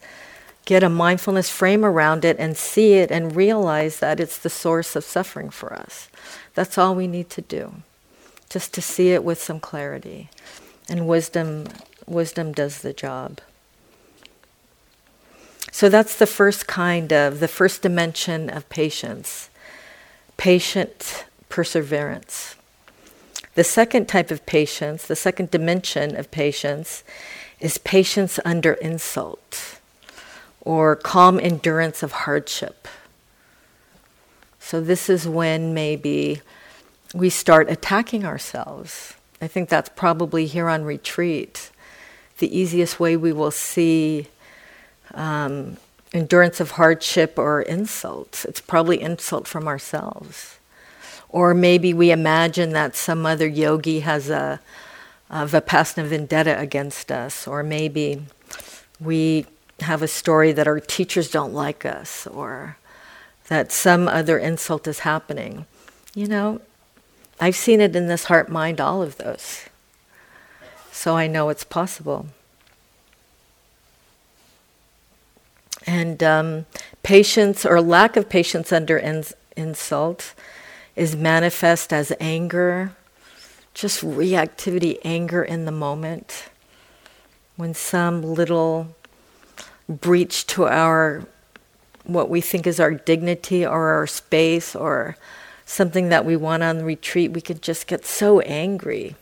get 0.69 0.83
a 0.83 0.89
mindfulness 0.91 1.49
frame 1.49 1.83
around 1.83 2.27
it 2.27 2.37
and 2.39 2.55
see 2.55 2.93
it 2.93 3.11
and 3.11 3.35
realize 3.35 4.01
that 4.01 4.21
it's 4.21 4.37
the 4.37 4.51
source 4.51 4.95
of 4.95 5.03
suffering 5.03 5.49
for 5.49 5.73
us. 5.73 6.11
That's 6.55 6.77
all 6.77 6.95
we 6.95 7.07
need 7.07 7.31
to 7.31 7.41
do 7.41 7.77
just 8.51 8.75
to 8.75 8.83
see 8.83 9.13
it 9.13 9.25
with 9.25 9.43
some 9.43 9.61
clarity. 9.61 10.29
And 10.87 11.09
wisdom 11.09 11.69
wisdom 12.07 12.53
does 12.53 12.83
the 12.83 12.93
job. 12.93 13.41
So 15.73 15.89
that's 15.89 16.17
the 16.17 16.27
first 16.27 16.67
kind 16.67 17.15
of, 17.15 17.41
the 17.41 17.49
first 17.49 17.81
dimension 17.81 18.51
of 18.51 18.69
patience. 18.69 19.49
Patient 20.37 21.25
perseverance. 21.49 22.57
The 23.55 23.65
second 23.65 24.07
type 24.07 24.31
of 24.31 24.45
patience, 24.45 25.07
the 25.07 25.17
second 25.17 25.51
dimension 25.51 26.15
of 26.15 26.31
patience, 26.31 27.05
is 27.59 27.79
patience 27.79 28.39
under 28.45 28.75
insult 28.75 29.68
or 30.69 30.95
calm 30.95 31.41
endurance 31.41 32.03
of 32.03 32.13
hardship. 32.13 32.87
So, 34.61 34.83
this 34.83 35.09
is 35.09 35.27
when 35.27 35.73
maybe 35.73 36.43
we 37.15 37.31
start 37.31 37.71
attacking 37.71 38.27
ourselves. 38.27 39.15
I 39.41 39.47
think 39.47 39.71
that's 39.71 39.89
probably 39.89 40.45
here 40.45 40.69
on 40.69 40.85
retreat. 40.85 41.71
The 42.37 42.55
easiest 42.55 43.01
way 43.01 43.17
we 43.17 43.33
will 43.33 43.51
see 43.51 44.27
um, 45.15 45.79
endurance 46.13 46.61
of 46.61 46.73
hardship 46.73 47.39
or 47.39 47.63
insult. 47.63 48.45
It's 48.47 48.61
probably 48.61 49.01
insult 49.01 49.49
from 49.49 49.67
ourselves. 49.67 50.59
Or 51.31 51.55
maybe 51.55 51.95
we 51.95 52.11
imagine 52.11 52.75
that 52.75 52.95
some 52.95 53.25
other 53.25 53.49
yogi 53.49 54.01
has 54.01 54.29
a, 54.29 54.61
a 55.31 55.47
vipassana 55.47 56.05
vendetta 56.05 56.59
against 56.59 57.11
us. 57.11 57.49
Or 57.49 57.63
maybe 57.63 58.21
we 59.01 59.47
have 59.81 60.03
a 60.03 60.09
story 60.09 60.53
that 60.53 60.67
our 60.67 60.81
teachers 60.81 61.31
don't 61.31 61.55
like 61.55 61.85
us 61.85 62.27
or 62.27 62.77
that 63.49 63.73
some 63.73 64.09
other 64.09 64.39
insult 64.39 64.87
is 64.87 65.01
happening. 65.01 65.67
You 66.15 66.27
know, 66.27 66.61
I've 67.41 67.57
seen 67.57 67.81
it 67.81 67.95
in 67.95 68.09
this 68.09 68.25
heart 68.25 68.49
mind, 68.49 68.81
all 68.81 69.03
of 69.03 69.17
those. 69.17 69.67
So 70.91 71.17
I 71.17 71.27
know 71.27 71.49
it's 71.49 71.65
possible. 71.65 72.27
And 75.87 76.23
um, 76.23 76.67
patience 77.03 77.65
or 77.65 77.81
lack 77.81 78.17
of 78.17 78.29
patience 78.29 78.73
under 78.73 78.99
ins- 78.99 79.35
insult 79.57 80.35
is 80.97 81.17
manifest 81.17 81.93
as 81.93 82.13
anger, 82.19 82.93
just 83.73 84.03
reactivity, 84.03 84.99
anger 85.05 85.43
in 85.43 85.65
the 85.65 85.73
moment. 85.73 86.49
When 87.57 87.73
some 87.73 88.23
little 88.23 88.95
breach 89.89 90.47
to 90.49 90.67
our 90.67 91.25
what 92.05 92.31
we 92.31 92.41
think 92.41 92.67
is 92.67 92.81
our 92.81 92.93
dignity 92.93 93.67
or 93.67 93.89
our 93.91 94.07
space 94.07 94.75
or 94.75 95.17
something 95.67 96.09
that 96.09 96.25
we 96.25 96.37
want 96.37 96.63
on 96.63 96.83
retreat, 96.83 97.33
we 97.33 97.41
can 97.41 97.61
just 97.61 97.87
get 97.87 98.07
so 98.07 98.41
angry 98.41 99.15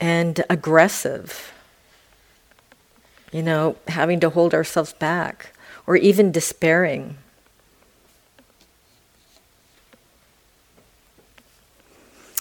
and 0.00 0.44
aggressive 0.50 1.52
you 3.32 3.42
know, 3.42 3.76
having 3.88 4.20
to 4.20 4.30
hold 4.30 4.54
ourselves 4.54 4.92
back 4.94 5.52
or 5.86 5.96
even 5.96 6.32
despairing. 6.32 7.16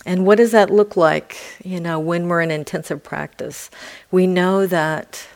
And 0.06 0.26
what 0.26 0.38
does 0.38 0.52
that 0.52 0.70
look 0.70 0.96
like, 0.96 1.38
you 1.64 1.82
know, 1.82 2.00
when 2.00 2.30
we're 2.30 2.42
in 2.42 2.52
intensive 2.52 3.04
practice? 3.04 3.70
We 4.10 4.26
know 4.26 4.66
that 4.66 5.28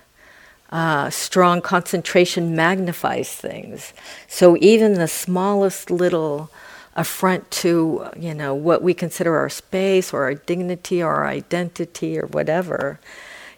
uh, 0.71 1.09
strong 1.09 1.61
concentration 1.61 2.55
magnifies 2.55 3.29
things. 3.29 3.93
So 4.27 4.57
even 4.61 4.93
the 4.93 5.07
smallest 5.07 5.91
little 5.91 6.49
affront 6.95 7.49
to, 7.51 8.09
you 8.17 8.33
know, 8.33 8.53
what 8.53 8.81
we 8.81 8.93
consider 8.93 9.35
our 9.37 9.49
space 9.49 10.13
or 10.13 10.23
our 10.23 10.33
dignity 10.33 11.01
or 11.01 11.13
our 11.13 11.27
identity 11.27 12.17
or 12.17 12.25
whatever, 12.27 12.99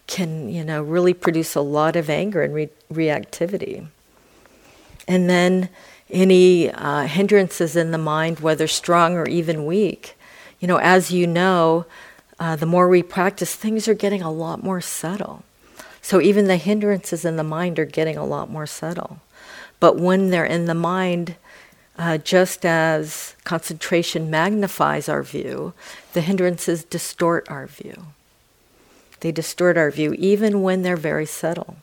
can, 0.08 0.50
you 0.50 0.64
know, 0.64 0.82
really 0.84 1.14
produce 1.14 1.56
a 1.56 1.62
lot 1.62 1.96
of 1.96 2.10
anger 2.10 2.42
and 2.42 2.54
re- 2.54 2.70
reactivity. 2.92 3.86
And 5.08 5.30
then 5.30 5.70
any 6.10 6.70
uh, 6.70 7.04
hindrances 7.04 7.76
in 7.76 7.92
the 7.92 7.98
mind, 7.98 8.40
whether 8.40 8.68
strong 8.68 9.16
or 9.16 9.28
even 9.28 9.66
weak, 9.66 10.16
you 10.60 10.68
know, 10.68 10.78
as 10.78 11.12
you 11.12 11.28
know, 11.28 11.86
uh, 12.40 12.56
the 12.56 12.66
more 12.66 12.88
we 12.88 13.04
practice, 13.04 13.56
things 13.56 13.88
are 13.88 13.94
getting 13.94 14.22
a 14.22 14.32
lot 14.32 14.64
more 14.64 14.82
subtle. 14.82 15.44
So 16.04 16.20
even 16.20 16.46
the 16.46 16.58
hindrances 16.58 17.24
in 17.24 17.38
the 17.38 17.46
mind 17.46 17.80
are 17.80 17.86
getting 17.86 18.18
a 18.18 18.26
lot 18.26 18.52
more 18.52 18.68
subtle. 18.68 19.22
But 19.80 19.98
when 19.98 20.30
they're 20.30 20.46
in 20.46 20.66
the 20.66 20.76
mind, 20.76 21.36
uh, 21.98 22.18
just 22.18 22.66
as 22.66 23.36
concentration 23.46 24.30
magnifies 24.30 25.08
our 25.08 25.24
view, 25.24 25.74
the 26.12 26.20
hindrances 26.20 26.84
distort 26.84 27.50
our 27.50 27.68
view. 27.68 28.08
They 29.22 29.32
distort 29.32 29.78
our 29.78 29.90
view 29.90 30.14
even 30.20 30.62
when 30.62 30.82
they're 30.82 30.98
very 30.98 31.26
subtle. 31.26 31.78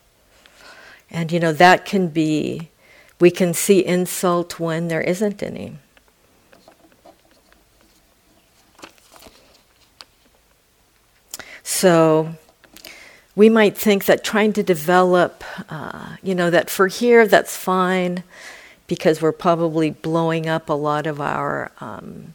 And 1.11 1.33
you 1.33 1.41
know, 1.41 1.55
that 1.55 1.87
can 1.87 2.09
be, 2.09 2.69
we 3.21 3.31
can 3.31 3.55
see 3.55 3.85
insult 3.85 4.61
when 4.61 4.89
there 4.89 5.01
isn't 5.01 5.43
any. 5.43 5.79
So 11.63 12.35
we 13.41 13.49
might 13.49 13.75
think 13.75 14.05
that 14.05 14.23
trying 14.23 14.53
to 14.53 14.63
develop, 14.63 15.43
uh, 15.71 16.17
you 16.23 16.35
know, 16.35 16.51
that 16.51 16.69
for 16.69 16.89
here, 16.89 17.27
that's 17.27 17.57
fine 17.57 18.23
because 18.87 19.23
we're 19.23 19.33
probably 19.33 19.89
blowing 19.89 20.47
up 20.47 20.69
a 20.69 20.75
lot 20.75 21.07
of 21.07 21.23
our 21.23 21.73
um, 21.81 22.35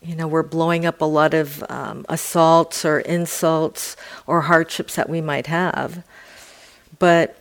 you 0.00 0.14
know, 0.14 0.28
we're 0.28 0.44
blowing 0.44 0.86
up 0.86 1.00
a 1.00 1.04
lot 1.04 1.34
of 1.34 1.64
um, 1.68 2.06
assaults 2.08 2.84
or 2.84 3.00
insults 3.00 3.96
or 4.28 4.42
hardships 4.42 4.94
that 4.94 5.10
we 5.10 5.20
might 5.20 5.48
have. 5.48 6.04
But 7.00 7.36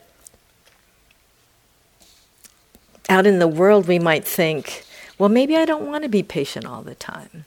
out 3.08 3.28
in 3.28 3.38
the 3.38 3.48
world, 3.48 3.88
we 3.88 4.00
might 4.00 4.26
think, 4.26 4.86
well, 5.20 5.30
maybe 5.30 5.56
I 5.56 5.66
don't 5.66 5.86
want 5.86 6.02
to 6.02 6.10
be 6.10 6.24
patient 6.24 6.66
all 6.66 6.82
the 6.82 6.96
time. 6.96 7.46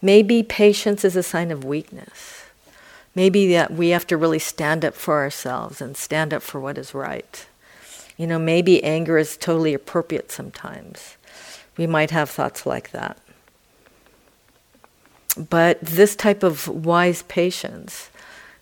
Maybe 0.00 0.42
patience 0.42 1.04
is 1.04 1.14
a 1.14 1.22
sign 1.22 1.50
of 1.50 1.62
weakness. 1.62 2.35
Maybe 3.16 3.50
that 3.54 3.72
we 3.72 3.88
have 3.88 4.06
to 4.08 4.16
really 4.16 4.38
stand 4.38 4.84
up 4.84 4.94
for 4.94 5.14
ourselves 5.14 5.80
and 5.80 5.96
stand 5.96 6.34
up 6.34 6.42
for 6.42 6.60
what 6.60 6.76
is 6.76 6.94
right. 6.94 7.46
You 8.18 8.26
know, 8.26 8.38
maybe 8.38 8.84
anger 8.84 9.16
is 9.16 9.38
totally 9.38 9.72
appropriate 9.72 10.30
sometimes. 10.30 11.16
We 11.78 11.86
might 11.86 12.10
have 12.10 12.28
thoughts 12.30 12.66
like 12.66 12.90
that. 12.90 13.16
But 15.36 15.80
this 15.80 16.14
type 16.14 16.42
of 16.42 16.68
wise 16.68 17.22
patience, 17.22 18.10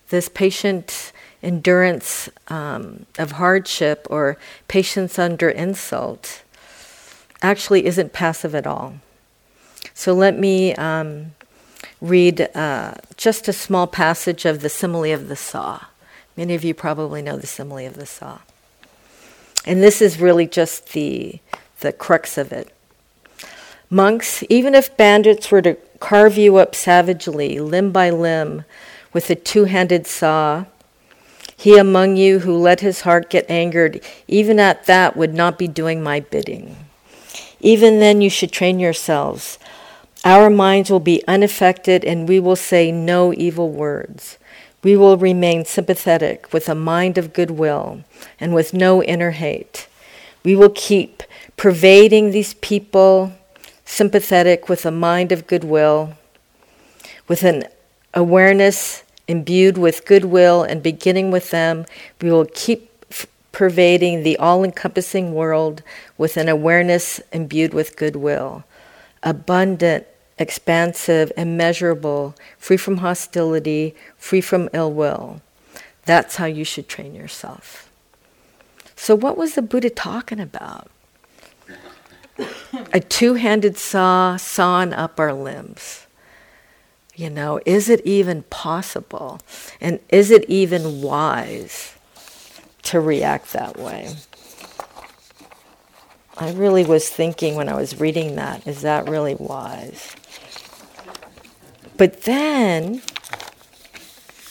this 0.09 0.29
patient 0.29 1.11
endurance 1.43 2.29
um, 2.47 3.05
of 3.19 3.33
hardship 3.33 4.07
or 4.09 4.37
patience 4.67 5.19
under 5.19 5.49
insult, 5.49 6.43
actually 7.41 7.85
isn't 7.85 8.13
passive 8.13 8.55
at 8.55 8.65
all. 8.65 8.95
So 9.93 10.13
let 10.13 10.37
me 10.39 10.73
um, 10.75 11.33
read 12.01 12.49
uh, 12.55 12.95
just 13.17 13.47
a 13.47 13.53
small 13.53 13.87
passage 13.87 14.45
of 14.45 14.61
the 14.61 14.69
simile 14.69 15.13
of 15.13 15.27
the 15.27 15.35
saw. 15.35 15.85
Many 16.37 16.55
of 16.55 16.63
you 16.63 16.73
probably 16.73 17.21
know 17.21 17.37
the 17.37 17.47
simile 17.47 17.87
of 17.87 17.95
the 17.95 18.05
saw. 18.05 18.39
And 19.65 19.81
this 19.81 20.01
is 20.01 20.19
really 20.19 20.47
just 20.47 20.93
the, 20.93 21.39
the 21.79 21.91
crux 21.91 22.37
of 22.37 22.51
it. 22.51 22.71
Monks, 23.89 24.43
even 24.49 24.75
if 24.75 24.97
bandits 24.97 25.51
were 25.51 25.61
to 25.61 25.75
carve 25.99 26.37
you 26.37 26.57
up 26.57 26.75
savagely, 26.75 27.59
limb 27.59 27.91
by 27.91 28.09
limb, 28.09 28.65
with 29.13 29.29
a 29.29 29.35
two 29.35 29.65
handed 29.65 30.05
saw, 30.05 30.65
he 31.55 31.77
among 31.77 32.17
you 32.17 32.39
who 32.39 32.57
let 32.57 32.81
his 32.81 33.01
heart 33.01 33.29
get 33.29 33.49
angered, 33.49 34.01
even 34.27 34.59
at 34.59 34.85
that 34.85 35.15
would 35.15 35.33
not 35.33 35.57
be 35.57 35.67
doing 35.67 36.03
my 36.03 36.19
bidding. 36.19 36.75
Even 37.61 37.99
then, 37.99 38.21
you 38.21 38.29
should 38.29 38.51
train 38.51 38.79
yourselves. 38.79 39.57
Our 40.25 40.49
minds 40.49 40.89
will 40.89 40.99
be 40.99 41.23
unaffected, 41.27 42.03
and 42.03 42.27
we 42.27 42.39
will 42.39 42.55
say 42.57 42.91
no 42.91 43.31
evil 43.33 43.69
words. 43.69 44.37
We 44.83 44.97
will 44.97 45.17
remain 45.17 45.63
sympathetic 45.63 46.51
with 46.51 46.67
a 46.67 46.75
mind 46.75 47.17
of 47.17 47.31
goodwill 47.31 48.03
and 48.39 48.53
with 48.53 48.73
no 48.73 49.01
inner 49.01 49.31
hate. 49.31 49.87
We 50.43 50.55
will 50.55 50.71
keep 50.71 51.23
pervading 51.55 52.31
these 52.31 52.55
people 52.55 53.31
sympathetic 53.85 54.67
with 54.67 54.85
a 54.85 54.91
mind 54.91 55.31
of 55.31 55.47
goodwill, 55.47 56.15
with 57.27 57.43
an 57.43 57.65
awareness 58.13 59.03
imbued 59.27 59.77
with 59.77 60.05
goodwill 60.05 60.63
and 60.63 60.81
beginning 60.81 61.31
with 61.31 61.51
them, 61.51 61.85
we 62.21 62.31
will 62.31 62.47
keep 62.53 63.05
f- 63.09 63.27
pervading 63.51 64.23
the 64.23 64.37
all 64.37 64.63
encompassing 64.63 65.33
world 65.33 65.81
with 66.17 66.37
an 66.37 66.47
awareness 66.47 67.19
imbued 67.31 67.73
with 67.73 67.95
goodwill. 67.95 68.63
Abundant, 69.23 70.05
expansive, 70.37 71.31
immeasurable, 71.37 72.35
free 72.57 72.77
from 72.77 72.97
hostility, 72.97 73.95
free 74.17 74.41
from 74.41 74.69
ill 74.73 74.91
will. 74.91 75.41
That's 76.05 76.35
how 76.35 76.45
you 76.45 76.63
should 76.63 76.87
train 76.87 77.15
yourself. 77.15 77.89
So, 78.95 79.15
what 79.15 79.37
was 79.37 79.55
the 79.55 79.61
Buddha 79.61 79.89
talking 79.89 80.39
about? 80.39 80.89
a 82.93 82.99
two 82.99 83.35
handed 83.35 83.77
saw 83.77 84.37
sawing 84.37 84.93
up 84.93 85.19
our 85.19 85.33
limbs. 85.33 86.05
You 87.15 87.29
know, 87.29 87.61
is 87.65 87.89
it 87.89 88.01
even 88.05 88.43
possible? 88.43 89.39
And 89.79 89.99
is 90.09 90.31
it 90.31 90.43
even 90.49 91.01
wise 91.01 91.93
to 92.83 92.99
react 92.99 93.53
that 93.53 93.77
way? 93.77 94.15
I 96.37 96.51
really 96.51 96.83
was 96.83 97.09
thinking 97.09 97.55
when 97.55 97.69
I 97.69 97.75
was 97.75 98.01
reading 98.01 98.35
that, 98.35 98.67
is 98.67 98.81
that 98.81 99.07
really 99.07 99.35
wise? 99.35 100.13
But 101.97 102.23
then 102.23 103.01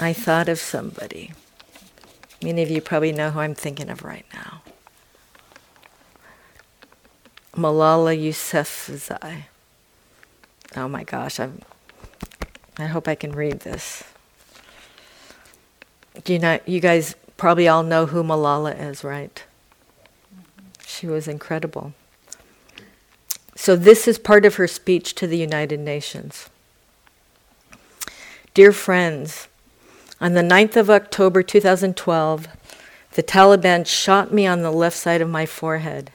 I 0.00 0.12
thought 0.12 0.48
of 0.48 0.58
somebody. 0.58 1.32
Many 2.42 2.62
of 2.62 2.70
you 2.70 2.80
probably 2.80 3.12
know 3.12 3.30
who 3.30 3.40
I'm 3.40 3.54
thinking 3.54 3.90
of 3.90 4.02
right 4.02 4.26
now. 4.32 4.62
Malala 7.54 8.18
Yousafzai. 8.18 9.44
Oh 10.76 10.88
my 10.88 11.04
gosh, 11.04 11.38
I'm, 11.38 11.60
I 12.78 12.86
hope 12.86 13.06
I 13.06 13.14
can 13.14 13.32
read 13.32 13.60
this. 13.60 14.02
Do 16.24 16.32
you 16.32 16.38
know, 16.38 16.58
you 16.66 16.80
guys 16.80 17.14
probably 17.36 17.68
all 17.68 17.82
know 17.82 18.06
who 18.06 18.22
Malala 18.22 18.78
is, 18.78 19.04
right? 19.04 19.44
She 20.86 21.06
was 21.06 21.28
incredible. 21.28 21.92
So, 23.54 23.76
this 23.76 24.08
is 24.08 24.18
part 24.18 24.44
of 24.44 24.56
her 24.56 24.66
speech 24.66 25.14
to 25.14 25.26
the 25.26 25.38
United 25.38 25.80
Nations. 25.80 26.50
Dear 28.54 28.70
friends, 28.70 29.48
on 30.20 30.34
the 30.34 30.40
9th 30.40 30.76
of 30.76 30.88
October 30.88 31.42
2012, 31.42 32.46
the 33.14 33.22
Taliban 33.24 33.84
shot 33.84 34.32
me 34.32 34.46
on 34.46 34.62
the 34.62 34.70
left 34.70 34.96
side 34.96 35.20
of 35.20 35.28
my 35.28 35.44
forehead. 35.44 36.12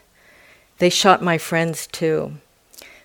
They 0.77 0.89
shot 0.89 1.21
my 1.21 1.37
friends 1.37 1.85
too. 1.85 2.35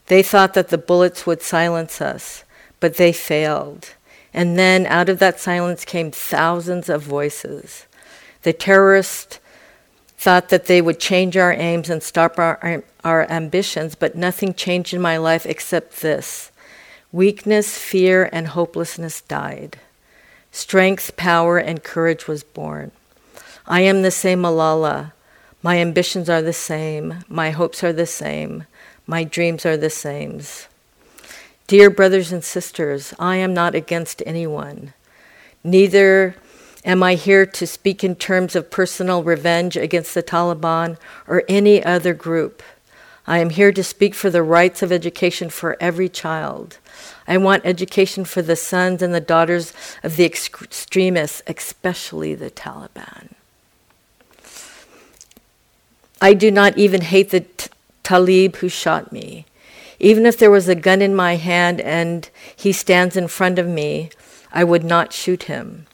They 0.06 0.22
thought 0.22 0.54
that 0.54 0.68
the 0.68 0.78
bullets 0.78 1.26
would 1.26 1.42
silence 1.42 2.00
us, 2.00 2.44
but 2.78 2.94
they 2.96 3.12
failed. 3.12 3.94
And 4.32 4.56
then 4.56 4.86
out 4.86 5.08
of 5.08 5.18
that 5.18 5.40
silence 5.40 5.84
came 5.84 6.12
thousands 6.12 6.88
of 6.88 7.02
voices. 7.02 7.86
The 8.42 8.52
terrorists 8.52 9.40
thought 10.16 10.48
that 10.50 10.66
they 10.66 10.80
would 10.80 11.00
change 11.00 11.36
our 11.36 11.52
aims 11.52 11.90
and 11.90 12.04
stop 12.04 12.38
our, 12.38 12.84
our 13.02 13.28
ambitions, 13.28 13.96
but 13.96 14.14
nothing 14.14 14.54
changed 14.54 14.94
in 14.94 15.02
my 15.02 15.16
life 15.16 15.44
except 15.44 16.02
this 16.02 16.52
weakness, 17.14 17.78
fear, 17.78 18.28
and 18.32 18.48
hopelessness 18.48 19.20
died. 19.20 19.78
Strength, 20.50 21.16
power, 21.16 21.58
and 21.58 21.84
courage 21.84 22.26
was 22.26 22.42
born. 22.42 22.90
I 23.68 23.82
am 23.82 24.02
the 24.02 24.10
same 24.10 24.42
Malala. 24.42 25.12
My 25.62 25.78
ambitions 25.78 26.28
are 26.28 26.42
the 26.42 26.52
same. 26.52 27.24
My 27.28 27.50
hopes 27.52 27.84
are 27.84 27.92
the 27.92 28.04
same. 28.04 28.64
My 29.06 29.22
dreams 29.22 29.64
are 29.64 29.76
the 29.76 29.90
same. 29.90 30.40
Dear 31.68 31.88
brothers 31.88 32.32
and 32.32 32.42
sisters, 32.42 33.14
I 33.16 33.36
am 33.36 33.54
not 33.54 33.76
against 33.76 34.20
anyone. 34.26 34.92
Neither 35.62 36.34
am 36.84 37.04
I 37.04 37.14
here 37.14 37.46
to 37.46 37.66
speak 37.66 38.02
in 38.02 38.16
terms 38.16 38.56
of 38.56 38.72
personal 38.72 39.22
revenge 39.22 39.76
against 39.76 40.14
the 40.14 40.22
Taliban 40.22 40.98
or 41.28 41.44
any 41.48 41.82
other 41.82 42.12
group. 42.12 42.60
I 43.26 43.38
am 43.38 43.50
here 43.50 43.72
to 43.72 43.82
speak 43.82 44.14
for 44.14 44.28
the 44.28 44.42
rights 44.42 44.82
of 44.82 44.92
education 44.92 45.48
for 45.48 45.76
every 45.80 46.08
child. 46.08 46.78
I 47.26 47.38
want 47.38 47.64
education 47.64 48.24
for 48.24 48.42
the 48.42 48.56
sons 48.56 49.00
and 49.00 49.14
the 49.14 49.20
daughters 49.20 49.72
of 50.02 50.16
the 50.16 50.24
extremists, 50.24 51.42
especially 51.46 52.34
the 52.34 52.50
Taliban. 52.50 53.30
I 56.20 56.34
do 56.34 56.50
not 56.50 56.76
even 56.76 57.00
hate 57.00 57.30
the 57.30 57.40
t- 57.40 57.70
Talib 58.02 58.56
who 58.56 58.68
shot 58.68 59.12
me. 59.12 59.46
Even 59.98 60.26
if 60.26 60.38
there 60.38 60.50
was 60.50 60.68
a 60.68 60.74
gun 60.74 61.00
in 61.00 61.14
my 61.14 61.36
hand 61.36 61.80
and 61.80 62.28
he 62.54 62.72
stands 62.72 63.16
in 63.16 63.28
front 63.28 63.58
of 63.58 63.66
me, 63.66 64.10
I 64.52 64.64
would 64.64 64.84
not 64.84 65.12
shoot 65.12 65.44
him. 65.44 65.86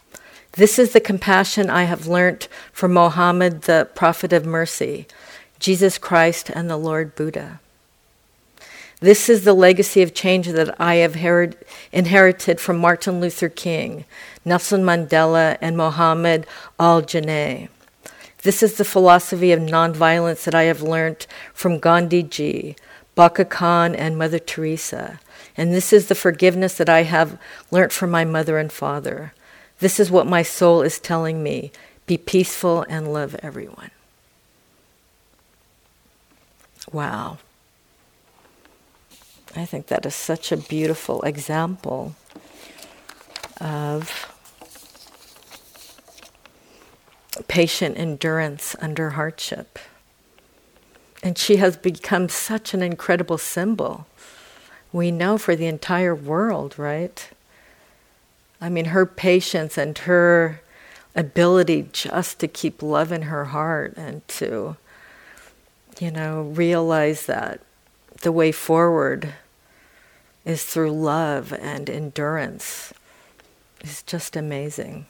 This 0.53 0.79
is 0.79 0.93
the 0.93 1.01
compassion 1.01 1.71
I 1.71 1.85
have 1.85 2.09
learnt 2.09 2.49
from 2.73 2.93
Mohammed, 2.93 3.62
the 3.62 3.88
prophet 3.95 4.33
of 4.33 4.45
mercy, 4.45 5.07
Jesus 5.61 5.99
Christ, 5.99 6.51
and 6.51 6.68
the 6.68 6.77
Lord 6.77 7.14
Buddha. 7.14 7.61
This 9.01 9.29
is 9.29 9.44
the 9.44 9.55
legacy 9.55 10.03
of 10.03 10.12
change 10.12 10.49
that 10.49 10.79
I 10.81 10.96
have 10.96 11.16
inherited 11.92 12.61
from 12.61 12.79
Martin 12.79 13.20
Luther 13.20 13.49
King, 13.49 14.05
Nelson 14.44 14.83
Mandela, 14.83 15.57
and 15.61 15.77
Mohammed 15.77 16.46
Ali 16.79 17.05
Jinnah. 17.05 17.68
This 18.42 18.62
is 18.62 18.77
the 18.77 18.85
philosophy 18.85 19.53
of 19.53 19.61
nonviolence 19.61 20.44
that 20.44 20.55
I 20.55 20.64
have 20.64 20.83
learned 20.83 21.27
from 21.55 21.79
Gandhi 21.79 22.23
ji, 22.23 22.75
Bacha 23.14 23.44
Khan, 23.44 23.94
and 23.94 24.18
Mother 24.18 24.38
Teresa. 24.38 25.20
And 25.57 25.73
this 25.75 25.92
is 25.92 26.09
the 26.09 26.14
forgiveness 26.14 26.75
that 26.79 26.88
I 26.88 27.03
have 27.03 27.38
learnt 27.70 27.92
from 27.92 28.11
my 28.11 28.25
mother 28.25 28.57
and 28.59 28.73
father. 28.73 29.35
This 29.79 30.01
is 30.01 30.11
what 30.11 30.27
my 30.27 30.42
soul 30.42 30.83
is 30.83 30.99
telling 30.99 31.42
me 31.42 31.70
be 32.07 32.16
peaceful 32.18 32.85
and 32.88 33.12
love 33.12 33.35
everyone. 33.42 33.90
Wow. 36.92 37.38
I 39.57 39.64
think 39.64 39.88
that 39.88 40.07
is 40.07 40.14
such 40.14 40.53
a 40.53 40.57
beautiful 40.57 41.22
example 41.22 42.14
of 43.61 44.33
patient 47.48 47.98
endurance 47.98 48.76
under 48.81 49.11
hardship. 49.11 49.79
And 51.22 51.37
she 51.37 51.57
has 51.57 51.76
become 51.76 52.29
such 52.29 52.74
an 52.74 52.83
incredible 52.83 53.38
symbol. 53.38 54.07
We 54.92 55.11
know 55.11 55.37
for 55.37 55.55
the 55.55 55.66
entire 55.66 56.14
world, 56.14 56.79
right? 56.79 57.29
I 58.61 58.68
mean, 58.68 58.87
her 58.87 59.07
patience 59.07 59.79
and 59.79 59.96
her 59.98 60.61
ability 61.14 61.88
just 61.92 62.38
to 62.40 62.48
keep 62.48 62.83
love 62.83 63.12
in 63.12 63.22
her 63.22 63.46
heart 63.46 63.94
and 63.96 64.26
to, 64.29 64.76
you 66.01 66.11
know, 66.11 66.43
realize 66.43 67.27
that 67.27 67.61
the 68.23 68.33
way 68.33 68.51
forward 68.51 69.35
is 70.47 70.65
through 70.65 70.91
love 70.91 71.53
and 71.53 71.91
endurance 71.91 72.95
is 73.83 74.03
just 74.03 74.35
amazing. 74.35 75.07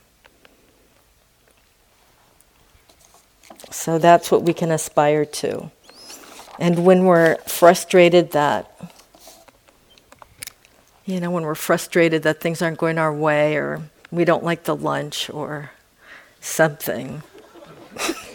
So 3.71 3.97
that's 3.97 4.31
what 4.31 4.43
we 4.43 4.53
can 4.53 4.69
aspire 4.69 5.23
to. 5.25 5.71
And 6.59 6.85
when 6.85 7.05
we're 7.05 7.37
frustrated 7.37 8.31
that, 8.31 8.69
you 11.05 11.21
know, 11.21 11.31
when 11.31 11.43
we're 11.43 11.55
frustrated 11.55 12.23
that 12.23 12.41
things 12.41 12.61
aren't 12.61 12.77
going 12.77 12.97
our 12.97 13.13
way 13.13 13.55
or 13.55 13.81
we 14.11 14.25
don't 14.25 14.43
like 14.43 14.65
the 14.65 14.75
lunch 14.75 15.29
or 15.29 15.71
something. 16.41 17.23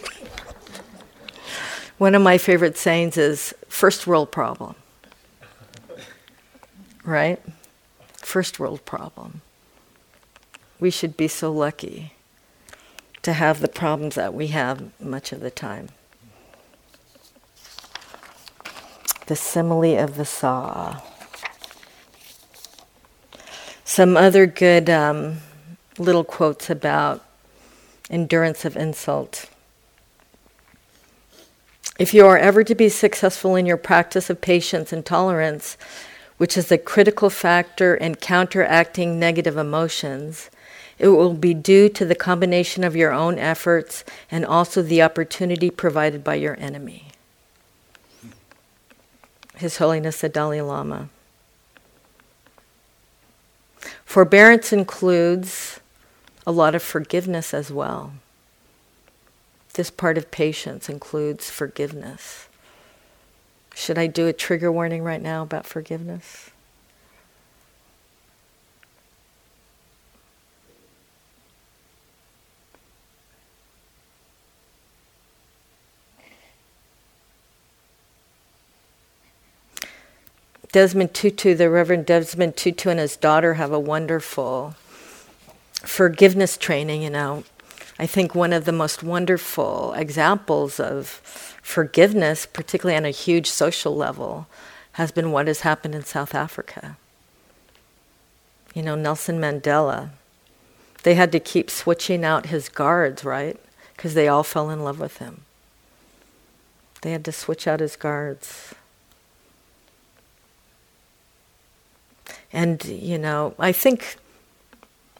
One 1.99 2.15
of 2.15 2.21
my 2.21 2.37
favorite 2.37 2.77
sayings 2.77 3.17
is 3.17 3.55
first 3.69 4.07
world 4.07 4.31
problem. 4.31 4.75
Right? 7.05 7.41
First 8.19 8.61
world 8.61 8.85
problem. 8.85 9.41
We 10.79 10.91
should 10.91 11.17
be 11.17 11.27
so 11.27 11.51
lucky 11.51 12.13
to 13.23 13.33
have 13.33 13.61
the 13.61 13.69
problems 13.69 14.15
that 14.15 14.35
we 14.35 14.49
have 14.49 14.93
much 15.01 15.33
of 15.33 15.41
the 15.41 15.51
time. 15.51 15.89
The 19.27 19.37
simile 19.37 19.99
of 19.99 20.17
the 20.17 20.27
saw. 20.27 21.01
Some 23.85 24.19
other 24.19 24.45
good 24.45 24.91
um, 24.91 25.39
little 25.99 26.25
quotes 26.25 26.69
about 26.69 27.25
endurance 28.11 28.67
of 28.67 28.77
insult. 28.77 29.49
If 31.99 32.13
you 32.13 32.27
are 32.27 32.37
ever 32.37 32.63
to 32.63 32.75
be 32.75 32.91
successful 32.91 33.57
in 33.57 33.65
your 33.65 33.79
practice 33.79 34.29
of 34.29 34.43
patience 34.43 34.93
and 34.93 35.05
tolerance, 35.05 35.79
which 36.37 36.59
is 36.59 36.71
a 36.71 36.77
critical 36.77 37.31
factor 37.31 37.95
in 37.95 38.17
counteracting 38.17 39.19
negative 39.19 39.57
emotions, 39.57 40.51
it 40.99 41.09
will 41.09 41.33
be 41.33 41.55
due 41.55 41.89
to 41.89 42.05
the 42.05 42.15
combination 42.15 42.85
of 42.85 42.97
your 42.97 43.13
own 43.13 43.39
efforts 43.39 44.05
and 44.31 44.45
also 44.45 44.83
the 44.83 45.03
opportunity 45.03 45.71
provided 45.71 46.23
by 46.23 46.35
your 46.35 46.59
enemy. 46.61 47.09
His 49.57 49.79
Holiness 49.79 50.21
the 50.21 50.29
Dalai 50.29 50.61
Lama. 50.61 51.09
Forbearance 54.05 54.73
includes 54.73 55.81
a 56.47 56.53
lot 56.53 56.75
of 56.75 56.83
forgiveness 56.83 57.55
as 57.55 57.73
well. 57.73 58.13
This 59.77 59.91
part 59.91 60.17
of 60.17 60.31
patience 60.31 60.89
includes 60.89 61.51
forgiveness. 61.51 62.49
Should 63.75 63.99
I 63.99 64.07
do 64.07 64.27
a 64.27 64.33
trigger 64.33 64.73
warning 64.73 65.03
right 65.03 65.21
now 65.21 65.43
about 65.43 65.67
forgiveness? 65.67 66.49
Desmond 80.73 81.13
Tutu, 81.13 81.55
the 81.55 81.69
Reverend 81.69 82.07
Desmond 82.07 82.57
Tutu, 82.57 82.89
and 82.89 82.99
his 82.99 83.15
daughter 83.15 83.55
have 83.55 83.73
a 83.73 83.79
wonderful 83.79 84.75
forgiveness 85.85 86.57
training. 86.57 87.03
You 87.03 87.11
know, 87.11 87.45
I 87.99 88.07
think 88.07 88.35
one 88.35 88.53
of 88.53 88.67
the 88.67 88.73
most 88.73 89.03
wonderful 89.03 89.95
examples 89.95 90.79
of 90.79 91.07
forgiveness, 91.63 92.45
particularly 92.45 92.97
on 92.97 93.07
a 93.07 93.11
huge 93.11 93.49
social 93.49 93.97
level, 93.97 94.47
has 94.93 95.11
been 95.11 95.33
what 95.33 95.47
has 95.47 95.61
happened 95.61 95.95
in 95.95 96.05
South 96.05 96.35
Africa. 96.35 96.97
You 98.75 98.83
know, 98.83 98.95
Nelson 98.95 99.41
Mandela, 99.41 100.11
they 101.05 101.15
had 101.15 101.33
to 101.33 101.41
keep 101.41 101.71
switching 101.71 102.25
out 102.25 102.47
his 102.47 102.69
guards, 102.69 103.25
right? 103.25 103.59
Because 103.97 104.13
they 104.13 104.29
all 104.29 104.43
fell 104.43 104.69
in 104.69 104.85
love 104.85 105.01
with 105.01 105.17
him. 105.17 105.43
They 107.01 107.13
had 107.13 107.25
to 107.25 107.33
switch 107.33 107.67
out 107.67 107.81
his 107.81 107.97
guards. 107.97 108.75
And, 112.53 112.85
you 112.85 113.19
know, 113.19 113.55
I 113.59 113.73
think 113.73 114.17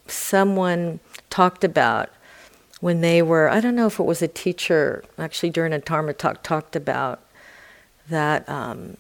someone 0.07 1.01
talked 1.31 1.65
about 1.65 2.11
when 2.81 3.01
they 3.01 3.23
were, 3.23 3.49
I 3.49 3.61
don't 3.61 3.75
know 3.75 3.87
if 3.87 3.99
it 3.99 4.05
was 4.05 4.23
a 4.23 4.29
teacher, 4.29 5.05
actually 5.19 5.51
during 5.51 5.73
a 5.73 5.79
Dharma 5.79 6.13
talk, 6.13 6.43
talked 6.43 6.77
about 6.77 7.21
that 8.09 8.49
um, 8.49 8.97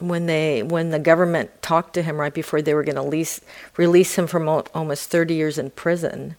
when 0.00 0.26
they 0.26 0.62
when 0.62 0.90
the 0.90 0.98
government 0.98 1.50
talked 1.62 1.94
to 1.94 2.02
him 2.02 2.20
right 2.20 2.34
before 2.34 2.60
they 2.60 2.74
were 2.74 2.82
going 2.82 2.96
to 2.96 3.02
release 3.02 3.40
release 3.76 4.16
him 4.18 4.26
from 4.26 4.48
almost 4.74 5.10
30 5.10 5.34
years 5.34 5.58
in 5.58 5.70
prison, 5.70 6.36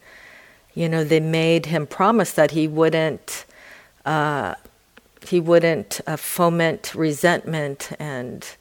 you 0.74 0.90
know, 0.90 1.04
they 1.04 1.20
made 1.20 1.68
him 1.68 1.88
promise 1.88 2.32
that 2.34 2.52
he 2.52 2.68
wouldn't 2.68 3.46
uh, 4.06 4.56
he 5.28 5.40
wouldn't 5.40 6.02
uh, 6.06 6.18
foment 6.18 6.94
resentment 6.94 7.92
and 8.00 8.56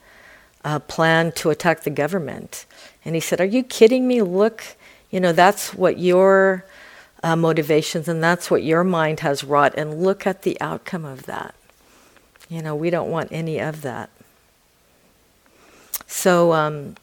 uh, 0.64 0.78
plan 0.78 1.32
to 1.32 1.50
attack 1.50 1.82
the 1.82 1.90
government. 1.90 2.66
And 3.04 3.14
he 3.14 3.20
said, 3.20 3.40
Are 3.40 3.44
you 3.44 3.62
kidding 3.62 4.06
me? 4.06 4.22
Look, 4.22 4.62
you 5.11 5.20
know, 5.20 5.32
that's 5.32 5.74
what 5.74 5.98
your 5.98 6.64
uh, 7.22 7.37
motivations 7.37 8.08
and 8.08 8.22
that's 8.22 8.50
what 8.50 8.62
your 8.62 8.85
mind 8.85 9.20
has 9.20 9.44
wrought. 9.44 9.74
And 9.76 10.02
look 10.02 10.26
at 10.26 10.42
the 10.42 10.61
outcome 10.61 11.04
of 11.04 11.26
that. 11.26 11.54
You 12.48 12.62
know, 12.62 12.74
we 12.74 12.90
don't 12.90 13.11
want 13.11 13.30
any 13.32 13.58
of 13.58 13.82
that. 13.82 14.11
So, 16.06 16.52
um, 16.52 16.96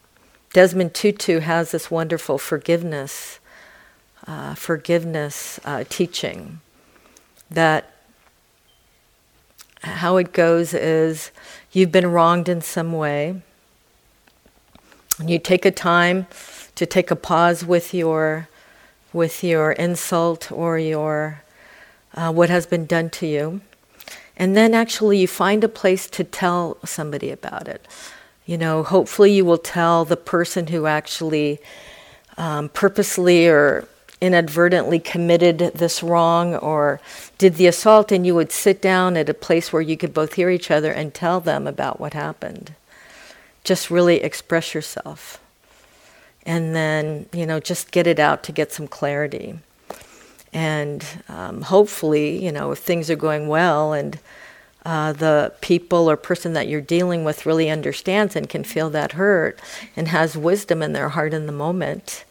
Desmond 0.54 0.94
Tutu 0.94 1.40
has 1.40 1.72
this 1.72 1.92
wonderful 1.92 2.38
forgiveness, 2.38 3.40
uh, 4.26 4.56
forgiveness 4.56 5.60
uh, 5.64 5.84
teaching 5.90 6.60
that 7.50 7.94
how 9.82 10.18
it 10.18 10.34
goes 10.34 10.74
is 10.74 11.32
you've 11.72 11.92
been 11.92 12.08
wronged 12.12 12.50
in 12.50 12.62
some 12.62 12.92
way 12.92 13.42
and 15.18 15.30
you 15.30 15.40
take 15.40 15.66
a 15.66 15.72
time 15.72 16.28
to 16.76 16.86
take 16.86 17.12
a 17.12 17.16
pause 17.16 17.66
with 17.66 17.94
your 17.94 18.49
with 19.14 19.44
your 19.44 19.72
insult 19.74 20.52
or 20.52 20.78
your 20.78 21.42
uh, 22.14 22.32
what 22.32 22.50
has 22.50 22.66
been 22.66 22.86
done 22.86 23.10
to 23.10 23.28
you, 23.28 23.62
and 24.36 24.56
then 24.56 24.74
actually 24.74 25.20
you 25.20 25.28
find 25.28 25.64
a 25.64 25.70
place 25.70 26.08
to 26.08 26.24
tell 26.24 26.78
somebody 26.84 27.30
about 27.30 27.68
it. 27.68 27.88
You 28.46 28.58
know, 28.58 28.84
hopefully 28.84 29.32
you 29.32 29.46
will 29.46 29.60
tell 29.60 30.06
the 30.06 30.18
person 30.18 30.68
who 30.68 30.88
actually 30.88 31.60
um, 32.38 32.70
purposely 32.70 33.48
or 33.48 33.88
inadvertently 34.22 35.00
committed 35.00 35.60
this 35.76 36.02
wrong 36.02 36.56
or 36.56 37.00
did 37.38 37.56
the 37.56 37.68
assault, 37.68 38.12
and 38.12 38.26
you 38.26 38.36
would 38.36 38.52
sit 38.52 38.82
down 38.82 39.16
at 39.16 39.30
a 39.30 39.34
place 39.34 39.72
where 39.72 39.82
you 39.82 39.96
could 39.96 40.14
both 40.14 40.34
hear 40.34 40.50
each 40.50 40.72
other 40.72 40.92
and 40.92 41.14
tell 41.14 41.40
them 41.40 41.68
about 41.68 42.00
what 42.00 42.14
happened 42.14 42.74
just 43.64 43.92
really 43.92 44.22
express 44.22 44.74
yourself. 44.74 45.40
And 46.50 46.76
then, 46.76 47.28
you 47.32 47.46
know, 47.46 47.60
just 47.60 47.92
get 47.92 48.08
it 48.08 48.18
out 48.18 48.42
to 48.46 48.52
get 48.52 48.72
some 48.72 48.88
clarity. 48.88 49.60
And 50.52 51.06
um, 51.28 51.62
hopefully, 51.62 52.44
you 52.44 52.52
know, 52.52 52.72
if 52.72 52.80
things 52.80 53.12
are 53.12 53.16
going 53.16 53.50
well 53.50 53.94
and 53.94 54.18
uh, 54.84 55.14
the 55.14 55.54
people 55.62 56.10
or 56.10 56.18
person 56.18 56.54
that 56.54 56.68
you're 56.68 56.82
dealing 56.82 57.24
with 57.24 57.46
really 57.46 57.70
understands 57.70 58.36
and 58.36 58.50
can 58.50 58.64
feel 58.64 58.90
that 58.90 59.12
hurt 59.12 59.60
and 59.96 60.08
has 60.08 60.36
wisdom 60.36 60.82
in 60.82 60.94
their 60.94 61.10
heart 61.10 61.36
in 61.36 61.46
the 61.46 61.52
moment, 61.52 62.26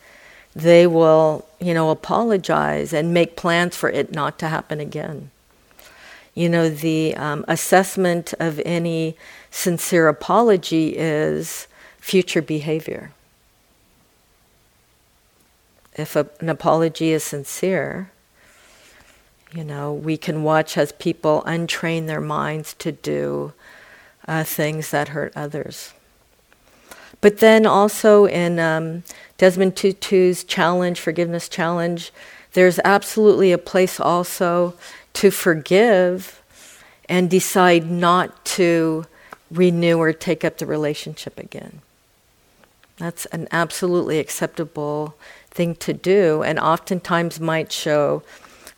they 0.52 0.84
will, 0.84 1.46
you 1.60 1.72
know, 1.72 1.90
apologize 1.90 2.92
and 2.92 3.14
make 3.14 3.36
plans 3.36 3.76
for 3.76 3.88
it 3.88 4.10
not 4.10 4.36
to 4.40 4.48
happen 4.48 4.80
again. 4.80 5.30
You 6.34 6.48
know, 6.48 6.68
the 6.68 7.14
um, 7.14 7.44
assessment 7.46 8.34
of 8.40 8.60
any 8.64 9.16
sincere 9.52 10.08
apology 10.08 10.96
is 10.96 11.68
future 12.00 12.42
behavior. 12.42 13.12
If 15.98 16.16
a, 16.16 16.28
an 16.40 16.48
apology 16.48 17.12
is 17.12 17.24
sincere, 17.24 18.10
you 19.52 19.64
know, 19.64 19.92
we 19.92 20.16
can 20.16 20.42
watch 20.42 20.76
as 20.76 20.92
people 20.92 21.42
untrain 21.46 22.06
their 22.06 22.20
minds 22.20 22.74
to 22.74 22.92
do 22.92 23.52
uh, 24.26 24.44
things 24.44 24.90
that 24.90 25.08
hurt 25.08 25.32
others. 25.34 25.94
But 27.20 27.38
then 27.38 27.66
also 27.66 28.26
in 28.26 28.58
um, 28.58 29.02
Desmond 29.38 29.74
Tutu's 29.74 30.44
challenge, 30.44 31.00
forgiveness 31.00 31.48
challenge, 31.48 32.12
there's 32.52 32.78
absolutely 32.84 33.52
a 33.52 33.58
place 33.58 33.98
also 33.98 34.74
to 35.14 35.30
forgive 35.30 36.42
and 37.08 37.30
decide 37.30 37.90
not 37.90 38.44
to 38.44 39.06
renew 39.50 39.98
or 39.98 40.12
take 40.12 40.44
up 40.44 40.58
the 40.58 40.66
relationship 40.66 41.38
again. 41.38 41.80
That's 42.98 43.26
an 43.26 43.48
absolutely 43.50 44.18
acceptable 44.18 45.14
thing 45.58 45.74
to 45.74 45.92
do, 45.92 46.44
and 46.44 46.56
oftentimes 46.56 47.40
might 47.40 47.72
show 47.72 48.22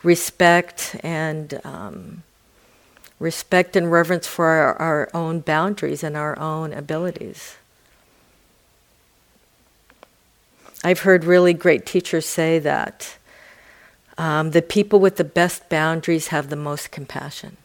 respect 0.03 0.97
and 1.03 1.61
um, 1.63 2.23
respect 3.19 3.77
and 3.77 3.93
reverence 3.93 4.27
for 4.27 4.47
our, 4.47 4.75
our 4.77 5.11
own 5.13 5.41
boundaries 5.41 6.03
and 6.03 6.17
our 6.17 6.39
own 6.39 6.73
abilities. 6.73 7.57
I've 10.83 11.01
heard 11.01 11.25
really 11.25 11.53
great 11.53 11.85
teachers 11.85 12.25
say 12.25 12.59
that 12.61 13.19
um, 14.17 14.53
the 14.53 14.63
people 14.63 15.01
with 15.01 15.17
the 15.17 15.25
best 15.25 15.69
boundaries 15.69 16.29
have 16.29 16.49
the 16.49 16.57
most 16.57 16.91
compassion. 16.91 17.59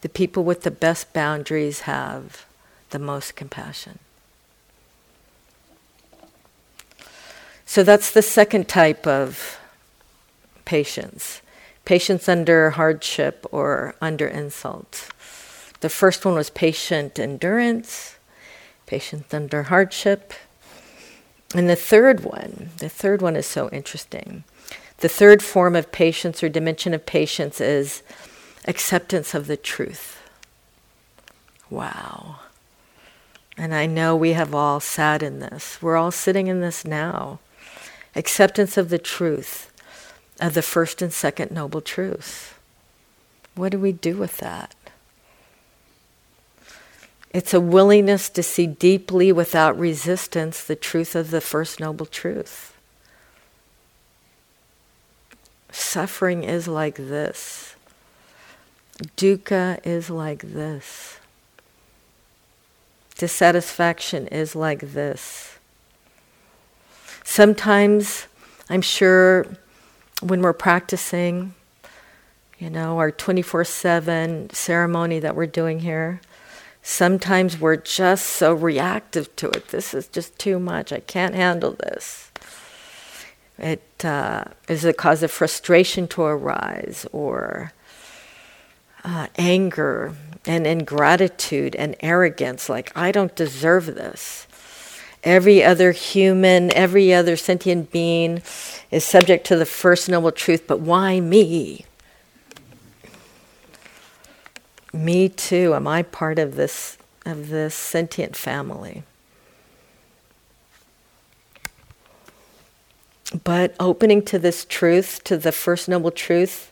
The 0.00 0.08
people 0.08 0.44
with 0.44 0.62
the 0.62 0.70
best 0.70 1.12
boundaries 1.12 1.80
have 1.80 2.47
the 2.90 2.98
most 2.98 3.36
compassion. 3.36 3.98
So 7.66 7.82
that's 7.82 8.10
the 8.10 8.22
second 8.22 8.68
type 8.68 9.06
of 9.06 9.58
patience 10.64 11.42
patience 11.84 12.28
under 12.28 12.70
hardship 12.70 13.46
or 13.50 13.94
under 13.98 14.28
insult. 14.28 15.08
The 15.80 15.88
first 15.88 16.22
one 16.22 16.34
was 16.34 16.50
patient 16.50 17.18
endurance, 17.18 18.18
patience 18.84 19.32
under 19.32 19.62
hardship. 19.64 20.34
And 21.54 21.66
the 21.66 21.76
third 21.76 22.24
one, 22.24 22.70
the 22.76 22.90
third 22.90 23.22
one 23.22 23.36
is 23.36 23.46
so 23.46 23.70
interesting. 23.70 24.44
The 24.98 25.08
third 25.08 25.42
form 25.42 25.74
of 25.74 25.90
patience 25.90 26.42
or 26.42 26.50
dimension 26.50 26.92
of 26.92 27.06
patience 27.06 27.58
is 27.58 28.02
acceptance 28.66 29.32
of 29.32 29.46
the 29.46 29.56
truth. 29.56 30.20
Wow. 31.70 32.40
And 33.58 33.74
I 33.74 33.86
know 33.86 34.14
we 34.14 34.34
have 34.34 34.54
all 34.54 34.78
sat 34.78 35.20
in 35.20 35.40
this. 35.40 35.82
We're 35.82 35.96
all 35.96 36.12
sitting 36.12 36.46
in 36.46 36.60
this 36.60 36.84
now 36.84 37.40
acceptance 38.14 38.76
of 38.76 38.88
the 38.88 38.98
truth, 38.98 39.70
of 40.40 40.54
the 40.54 40.62
first 40.62 41.02
and 41.02 41.12
second 41.12 41.50
noble 41.50 41.80
truths. 41.80 42.54
What 43.54 43.72
do 43.72 43.78
we 43.78 43.92
do 43.92 44.16
with 44.16 44.38
that? 44.38 44.74
It's 47.30 47.52
a 47.52 47.60
willingness 47.60 48.28
to 48.30 48.42
see 48.42 48.66
deeply 48.66 49.30
without 49.32 49.78
resistance 49.78 50.62
the 50.62 50.76
truth 50.76 51.14
of 51.14 51.30
the 51.30 51.40
first 51.40 51.78
noble 51.78 52.06
truth. 52.06 52.74
Suffering 55.70 56.44
is 56.44 56.66
like 56.66 56.96
this. 56.96 57.74
Dukkha 59.16 59.84
is 59.84 60.08
like 60.10 60.42
this. 60.42 61.17
Dissatisfaction 63.18 64.28
is 64.28 64.54
like 64.54 64.80
this. 64.80 65.58
Sometimes, 67.24 68.28
I'm 68.70 68.80
sure, 68.80 69.44
when 70.22 70.40
we're 70.40 70.52
practicing, 70.52 71.54
you 72.60 72.70
know, 72.70 72.98
our 72.98 73.10
24 73.10 73.64
7 73.64 74.50
ceremony 74.50 75.18
that 75.18 75.34
we're 75.34 75.46
doing 75.46 75.80
here, 75.80 76.20
sometimes 76.80 77.58
we're 77.58 77.76
just 77.76 78.24
so 78.24 78.54
reactive 78.54 79.34
to 79.36 79.50
it. 79.50 79.68
This 79.68 79.94
is 79.94 80.06
just 80.06 80.38
too 80.38 80.60
much. 80.60 80.92
I 80.92 81.00
can't 81.00 81.34
handle 81.34 81.72
this. 81.72 82.30
It 83.58 84.04
uh, 84.04 84.44
is 84.68 84.84
a 84.84 84.92
cause 84.92 85.24
of 85.24 85.32
frustration 85.32 86.06
to 86.08 86.22
arise 86.22 87.04
or 87.10 87.72
uh, 89.04 89.28
anger 89.36 90.14
and 90.46 90.66
ingratitude 90.66 91.76
and 91.76 91.96
arrogance, 92.00 92.68
like, 92.68 92.90
I 92.96 93.12
don't 93.12 93.34
deserve 93.34 93.86
this. 93.86 94.46
Every 95.24 95.62
other 95.64 95.92
human, 95.92 96.72
every 96.72 97.12
other 97.12 97.36
sentient 97.36 97.90
being 97.90 98.42
is 98.90 99.04
subject 99.04 99.46
to 99.48 99.56
the 99.56 99.66
first 99.66 100.08
noble 100.08 100.32
truth, 100.32 100.64
but 100.66 100.80
why 100.80 101.20
me? 101.20 101.84
Me 104.92 105.28
too. 105.28 105.74
Am 105.74 105.86
I 105.86 106.02
part 106.02 106.38
of 106.38 106.56
this 106.56 106.96
of 107.26 107.50
this 107.50 107.74
sentient 107.74 108.36
family? 108.36 109.02
But 113.44 113.74
opening 113.78 114.22
to 114.22 114.38
this 114.38 114.64
truth, 114.64 115.22
to 115.24 115.36
the 115.36 115.52
first 115.52 115.88
noble 115.88 116.10
truth, 116.10 116.67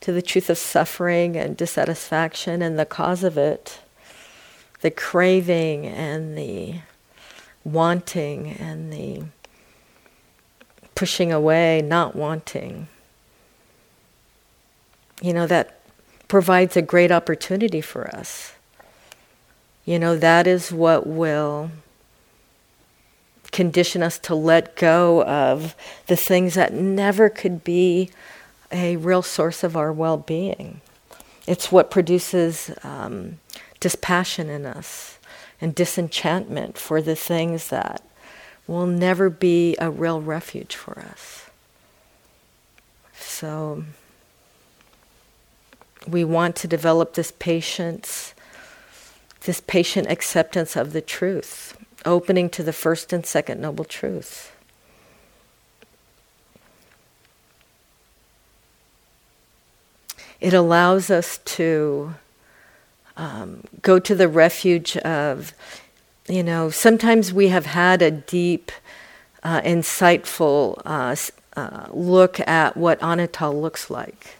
to 0.00 0.12
the 0.12 0.22
truth 0.22 0.48
of 0.48 0.58
suffering 0.58 1.36
and 1.36 1.56
dissatisfaction 1.56 2.62
and 2.62 2.78
the 2.78 2.86
cause 2.86 3.24
of 3.24 3.36
it, 3.36 3.80
the 4.80 4.90
craving 4.90 5.86
and 5.86 6.36
the 6.38 6.76
wanting 7.64 8.50
and 8.52 8.92
the 8.92 9.24
pushing 10.94 11.32
away, 11.32 11.82
not 11.82 12.14
wanting. 12.14 12.88
You 15.20 15.32
know, 15.32 15.46
that 15.46 15.80
provides 16.28 16.76
a 16.76 16.82
great 16.82 17.10
opportunity 17.10 17.80
for 17.80 18.08
us. 18.14 18.52
You 19.84 19.98
know, 19.98 20.16
that 20.16 20.46
is 20.46 20.70
what 20.70 21.06
will 21.06 21.70
condition 23.50 24.02
us 24.02 24.18
to 24.18 24.34
let 24.34 24.76
go 24.76 25.24
of 25.24 25.74
the 26.06 26.16
things 26.16 26.54
that 26.54 26.72
never 26.72 27.28
could 27.28 27.64
be 27.64 28.10
a 28.70 28.96
real 28.96 29.22
source 29.22 29.64
of 29.64 29.76
our 29.76 29.92
well 29.92 30.16
being. 30.16 30.80
It's 31.46 31.72
what 31.72 31.90
produces 31.90 32.70
um, 32.82 33.38
dispassion 33.80 34.50
in 34.50 34.66
us 34.66 35.18
and 35.60 35.74
disenchantment 35.74 36.78
for 36.78 37.00
the 37.00 37.16
things 37.16 37.68
that 37.68 38.02
will 38.66 38.86
never 38.86 39.30
be 39.30 39.76
a 39.78 39.90
real 39.90 40.20
refuge 40.20 40.76
for 40.76 40.98
us. 41.00 41.46
So 43.14 43.84
we 46.06 46.24
want 46.24 46.54
to 46.56 46.68
develop 46.68 47.14
this 47.14 47.32
patience, 47.38 48.34
this 49.42 49.60
patient 49.60 50.08
acceptance 50.10 50.76
of 50.76 50.92
the 50.92 51.00
truth, 51.00 51.76
opening 52.04 52.50
to 52.50 52.62
the 52.62 52.72
first 52.72 53.12
and 53.12 53.24
second 53.24 53.60
noble 53.60 53.84
truths. 53.84 54.50
It 60.40 60.54
allows 60.54 61.10
us 61.10 61.38
to 61.38 62.14
um, 63.16 63.64
go 63.82 63.98
to 63.98 64.14
the 64.14 64.28
refuge 64.28 64.96
of, 64.98 65.52
you 66.28 66.42
know, 66.42 66.70
sometimes 66.70 67.32
we 67.32 67.48
have 67.48 67.66
had 67.66 68.02
a 68.02 68.10
deep, 68.10 68.70
uh, 69.42 69.60
insightful 69.62 70.80
uh, 70.84 71.16
uh, 71.56 71.86
look 71.90 72.38
at 72.46 72.76
what 72.76 73.00
Anatta 73.00 73.50
looks 73.50 73.90
like. 73.90 74.36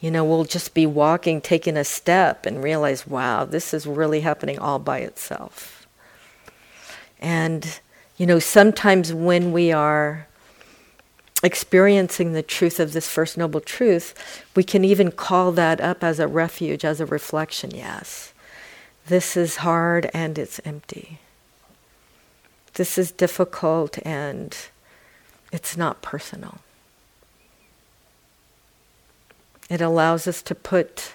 You 0.00 0.10
know, 0.10 0.24
we'll 0.24 0.44
just 0.44 0.74
be 0.74 0.84
walking, 0.84 1.40
taking 1.40 1.76
a 1.76 1.84
step, 1.84 2.44
and 2.44 2.62
realize, 2.62 3.06
wow, 3.06 3.44
this 3.44 3.72
is 3.72 3.86
really 3.86 4.20
happening 4.20 4.58
all 4.58 4.78
by 4.78 4.98
itself. 4.98 5.86
And, 7.20 7.80
you 8.18 8.26
know, 8.26 8.40
sometimes 8.40 9.14
when 9.14 9.52
we 9.52 9.72
are 9.72 10.26
experiencing 11.42 12.32
the 12.32 12.42
truth 12.42 12.78
of 12.78 12.92
this 12.92 13.08
First 13.08 13.36
Noble 13.36 13.60
Truth, 13.60 14.44
we 14.54 14.62
can 14.62 14.84
even 14.84 15.10
call 15.10 15.52
that 15.52 15.80
up 15.80 16.04
as 16.04 16.18
a 16.20 16.28
refuge, 16.28 16.84
as 16.84 17.00
a 17.00 17.06
reflection. 17.06 17.72
Yes, 17.72 18.32
this 19.06 19.36
is 19.36 19.56
hard 19.56 20.10
and 20.14 20.38
it's 20.38 20.60
empty. 20.64 21.18
This 22.74 22.96
is 22.96 23.10
difficult 23.10 23.98
and 24.06 24.56
it's 25.52 25.76
not 25.76 26.00
personal. 26.00 26.58
It 29.68 29.80
allows 29.80 30.26
us 30.26 30.42
to 30.42 30.54
put 30.54 31.14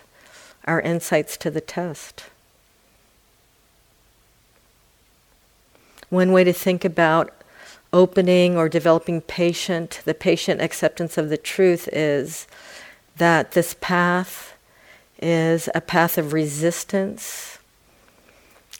our 0.65 0.81
insights 0.81 1.37
to 1.37 1.49
the 1.49 1.61
test. 1.61 2.25
One 6.09 6.31
way 6.31 6.43
to 6.43 6.53
think 6.53 6.85
about 6.85 7.33
opening 7.93 8.57
or 8.57 8.69
developing 8.69 9.21
patient, 9.21 10.01
the 10.05 10.13
patient 10.13 10.61
acceptance 10.61 11.17
of 11.17 11.29
the 11.29 11.37
truth 11.37 11.87
is 11.91 12.47
that 13.17 13.51
this 13.53 13.75
path 13.79 14.55
is 15.21 15.69
a 15.73 15.81
path 15.81 16.17
of 16.17 16.33
resistance, 16.33 17.57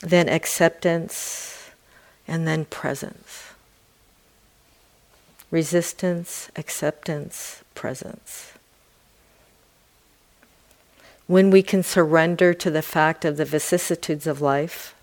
then 0.02 0.28
acceptance, 0.28 1.70
and 2.26 2.46
then 2.46 2.64
presence. 2.66 3.44
Resistance, 5.50 6.50
acceptance, 6.56 7.64
presence. 7.74 8.52
When 11.26 11.50
we 11.50 11.62
can 11.62 11.82
surrender 11.82 12.54
to 12.54 12.70
the 12.70 12.82
fact 12.82 13.24
of 13.24 13.36
the 13.36 13.44
vicissitudes 13.44 14.26
of 14.26 14.40
life, 14.40 14.94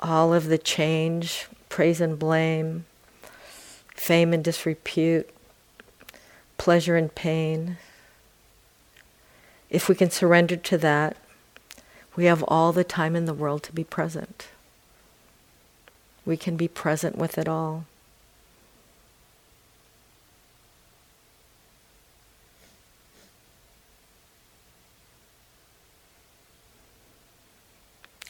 all 0.00 0.34
of 0.34 0.46
the 0.46 0.58
change, 0.58 1.46
praise 1.74 2.00
and 2.00 2.20
blame, 2.20 2.84
fame 3.96 4.32
and 4.32 4.44
disrepute, 4.44 5.28
pleasure 6.56 6.94
and 6.94 7.12
pain, 7.16 7.76
if 9.70 9.88
we 9.88 9.94
can 9.96 10.08
surrender 10.08 10.54
to 10.54 10.78
that, 10.78 11.16
we 12.14 12.26
have 12.26 12.44
all 12.46 12.70
the 12.70 12.84
time 12.84 13.16
in 13.16 13.24
the 13.24 13.34
world 13.34 13.64
to 13.64 13.72
be 13.72 13.82
present. 13.82 14.46
We 16.24 16.36
can 16.36 16.56
be 16.56 16.68
present 16.68 17.18
with 17.18 17.36
it 17.38 17.48
all. 17.48 17.86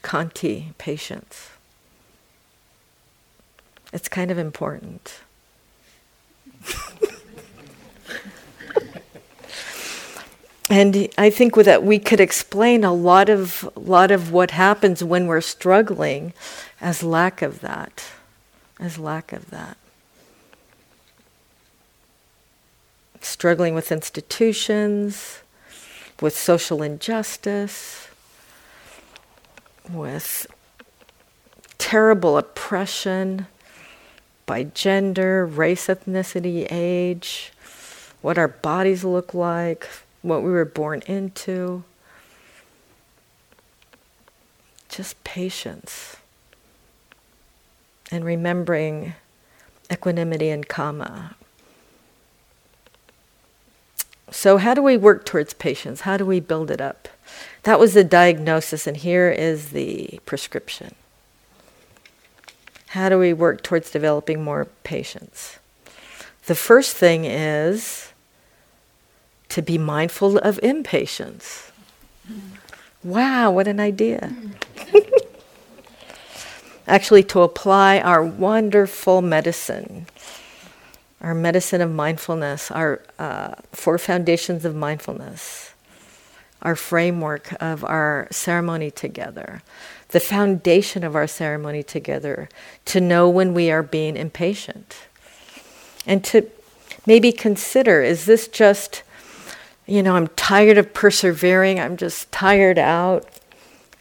Khanti, 0.03 0.73
patience. 0.79 1.54
It's 3.95 4.09
kind 4.09 4.31
of 4.33 4.39
important. 4.39 5.21
and 10.69 11.09
I 11.17 11.31
think 11.31 11.55
with 11.55 11.67
that 11.67 11.85
we 11.85 12.01
could 12.01 12.19
explain 12.19 12.83
a 12.83 12.93
lot 12.93 13.29
of 13.29 13.71
lot 13.77 14.11
of 14.11 14.33
what 14.33 14.51
happens 14.51 15.05
when 15.05 15.29
we're 15.29 15.41
struggling 15.41 16.33
as 16.81 17.05
lack 17.05 17.41
of 17.41 17.61
that, 17.61 18.05
as 18.81 18.99
lack 18.99 19.33
of 19.33 19.51
that. 19.51 19.77
Struggling 23.21 23.77
with 23.77 23.93
institutions, 23.93 25.39
with 26.21 26.37
social 26.37 26.83
injustice, 26.83 28.09
with 29.89 30.49
terrible 31.79 32.37
oppression 32.37 33.47
by 34.47 34.65
gender, 34.65 35.47
race, 35.47 35.87
ethnicity, 35.87 36.67
age, 36.71 37.53
what 38.23 38.39
our 38.39 38.49
bodies 38.49 39.05
look 39.05 39.35
like, 39.35 39.89
what 40.23 40.43
we 40.43 40.51
were 40.51 40.65
born 40.65 41.03
into. 41.07 41.85
Just 44.89 45.23
patience. 45.25 46.17
And 48.11 48.25
remembering 48.25 49.15
equanimity 49.91 50.51
and 50.51 50.69
kamma. 50.69 51.35
So, 54.31 54.57
how 54.59 54.75
do 54.75 54.83
we 54.83 54.97
work 54.97 55.25
towards 55.25 55.55
patience? 55.55 56.03
How 56.03 56.17
do 56.17 56.27
we 56.27 56.41
build 56.41 56.71
it 56.71 56.81
up? 56.81 57.09
That 57.63 57.79
was 57.79 57.95
the 57.95 58.05
diagnosis, 58.05 58.87
and 58.87 58.97
here 58.97 59.31
is 59.31 59.71
the 59.71 60.21
prescription. 60.27 60.95
How 62.95 63.09
do 63.09 63.19
we 63.19 63.33
work 63.33 63.65
towards 63.65 63.91
developing 63.91 64.45
more 64.45 64.67
patience? 64.85 65.59
The 66.47 66.55
first 66.55 66.95
thing 66.95 67.25
is 67.25 68.13
to 69.49 69.63
be 69.63 69.79
mindful 69.79 70.39
of 70.39 70.61
impatience. 70.63 71.73
Wow, 73.03 73.51
what 73.51 73.67
an 73.67 73.81
idea. 73.81 74.33
Actually, 76.87 77.25
to 77.25 77.41
apply 77.41 77.99
our 77.99 78.23
wonderful 78.23 79.23
medicine, 79.23 80.07
our 81.21 81.35
medicine 81.35 81.81
of 81.81 81.91
mindfulness, 81.91 82.71
our 82.71 83.03
uh, 83.19 83.57
four 83.73 83.99
foundations 83.99 84.65
of 84.65 84.77
mindfulness, 84.77 85.75
our 86.63 86.77
framework 86.77 87.61
of 87.61 87.83
our 87.83 88.29
ceremony 88.31 88.93
together 88.93 89.63
the 90.15 90.21
foundation 90.21 91.03
of 91.03 91.17
our 91.17 91.27
ceremony 91.27 91.83
together, 91.83 92.49
to 92.85 93.01
know 93.01 93.29
when 93.29 93.53
we 93.53 93.69
are 93.69 93.83
being 93.83 94.17
impatient. 94.17 95.09
And 96.07 96.23
to 96.27 96.49
maybe 97.05 97.33
consider 97.33 98.01
is 98.01 98.25
this 98.25 98.47
just, 98.47 99.03
you 99.87 100.05
know, 100.05 100.15
I'm 100.15 100.29
tired 100.29 100.79
of 100.79 100.95
persevering, 100.95 101.81
I'm 101.81 101.97
just 101.97 102.31
tired 102.31 102.79
out. 102.79 103.27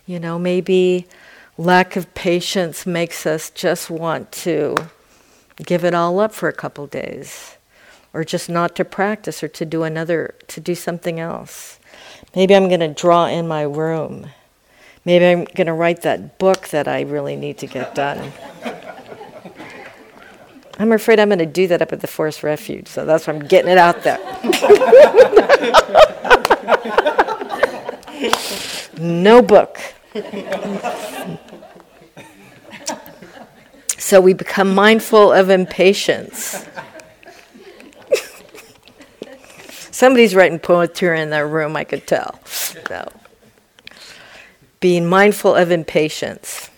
You 0.06 0.20
know, 0.20 0.38
maybe 0.38 1.08
lack 1.58 1.96
of 1.96 2.14
patience 2.14 2.86
makes 2.86 3.26
us 3.26 3.50
just 3.50 3.90
want 3.90 4.32
to 4.44 4.78
give 5.66 5.84
it 5.84 5.96
all 5.96 6.20
up 6.20 6.32
for 6.32 6.48
a 6.48 6.54
couple 6.54 6.86
days 6.86 7.58
or 8.14 8.24
just 8.24 8.52
not 8.52 8.76
to 8.76 8.86
practice 8.86 9.42
or 9.42 9.48
to 9.48 9.66
do 9.66 9.82
another 9.82 10.36
to 10.48 10.60
do 10.60 10.76
something 10.76 11.20
else 11.20 11.80
maybe 12.36 12.56
i'm 12.56 12.68
going 12.68 12.80
to 12.80 12.88
draw 12.88 13.28
in 13.28 13.48
my 13.48 13.62
room 13.62 14.28
Maybe 15.06 15.26
I'm 15.26 15.44
going 15.44 15.68
to 15.68 15.74
write 15.74 16.04
that 16.04 16.38
book 16.40 16.70
that 16.70 16.88
I 16.88 17.02
really 17.02 17.36
need 17.36 17.58
to 17.58 17.68
get 17.68 17.94
done. 17.94 18.32
I'm 20.80 20.92
afraid 20.92 21.20
I'm 21.20 21.30
going 21.30 21.40
to 21.40 21.46
do 21.46 21.68
that 21.68 21.82
up 21.82 21.92
at 21.94 22.00
the 22.00 22.08
Forest 22.08 22.42
Refuge, 22.42 22.88
so 22.88 23.06
that's 23.06 23.28
why 23.28 23.34
I'm 23.34 23.46
getting 23.46 23.72
it 23.72 23.78
out 23.78 24.04
there. 24.04 24.18
no 29.00 29.42
book. 29.42 29.80
so 33.98 34.22
we 34.22 34.34
become 34.34 34.74
mindful 34.74 35.32
of 35.32 35.50
impatience. 35.50 36.66
Somebody's 39.92 40.34
writing 40.34 40.60
poetry 40.60 41.20
in 41.20 41.30
their 41.30 41.48
room, 41.48 41.76
I 41.76 41.84
could 41.84 42.08
tell. 42.08 42.40
So 42.46 43.12
being 44.84 45.08
mindful 45.08 45.56
of 45.56 45.72
impatience. 45.72 46.70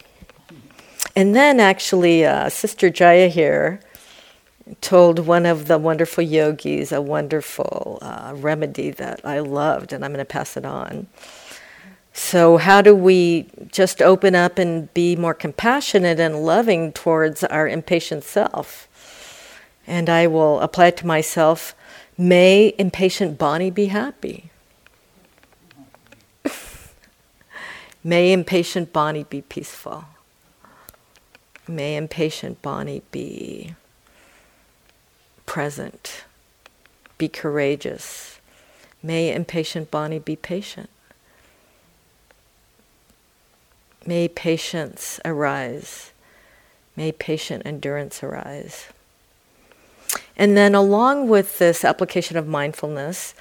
And 1.15 1.35
then, 1.35 1.59
actually, 1.59 2.23
uh, 2.23 2.49
Sister 2.49 2.91
Jaya 2.91 3.29
here 3.29 3.79
told 4.79 5.17
one 5.25 5.47
of 5.47 5.65
the 5.65 5.79
wonderful 5.79 6.23
yogis 6.23 6.91
a 6.91 7.01
wonderful 7.01 7.97
uh, 8.03 8.33
remedy 8.35 8.91
that 8.91 9.21
I 9.25 9.39
loved, 9.39 9.91
and 9.91 10.05
I'm 10.05 10.11
going 10.11 10.19
to 10.19 10.25
pass 10.25 10.55
it 10.55 10.65
on. 10.65 11.07
So, 12.13 12.57
how 12.57 12.83
do 12.83 12.93
we 12.93 13.47
just 13.71 14.03
open 14.03 14.35
up 14.35 14.59
and 14.59 14.93
be 14.93 15.15
more 15.15 15.33
compassionate 15.33 16.19
and 16.19 16.45
loving 16.45 16.91
towards 16.91 17.43
our 17.45 17.67
impatient 17.67 18.23
self? 18.23 18.87
And 19.87 20.11
I 20.11 20.27
will 20.27 20.59
apply 20.59 20.89
it 20.89 20.97
to 20.97 21.07
myself. 21.07 21.73
May 22.19 22.75
impatient 22.77 23.39
Bonnie 23.39 23.71
be 23.71 23.87
happy. 23.87 24.51
May 28.07 28.31
impatient 28.31 28.93
Bonnie 28.93 29.23
be 29.23 29.41
peaceful. 29.41 30.05
May 31.67 31.95
impatient 31.95 32.61
Bonnie 32.61 33.01
be 33.09 33.73
present, 35.47 36.23
be 37.17 37.27
courageous. 37.27 38.39
May 39.01 39.33
impatient 39.33 39.89
Bonnie 39.89 40.19
be 40.19 40.35
patient. 40.35 40.91
May 44.05 44.27
patience 44.27 45.19
arise. 45.25 46.11
May 46.95 47.11
patient 47.11 47.63
endurance 47.65 48.21
arise. 48.21 48.85
And 50.37 50.55
then, 50.55 50.75
along 50.75 51.27
with 51.27 51.57
this 51.57 51.83
application 51.83 52.37
of 52.37 52.45
mindfulness, 52.45 53.33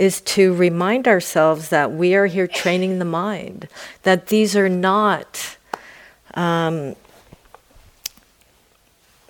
is 0.00 0.22
to 0.22 0.54
remind 0.54 1.06
ourselves 1.06 1.68
that 1.68 1.92
we 1.92 2.14
are 2.14 2.24
here 2.24 2.46
training 2.46 2.98
the 2.98 3.04
mind, 3.04 3.68
that 4.02 4.28
these 4.28 4.56
are 4.56 4.68
not. 4.68 5.58
Um, 6.32 6.96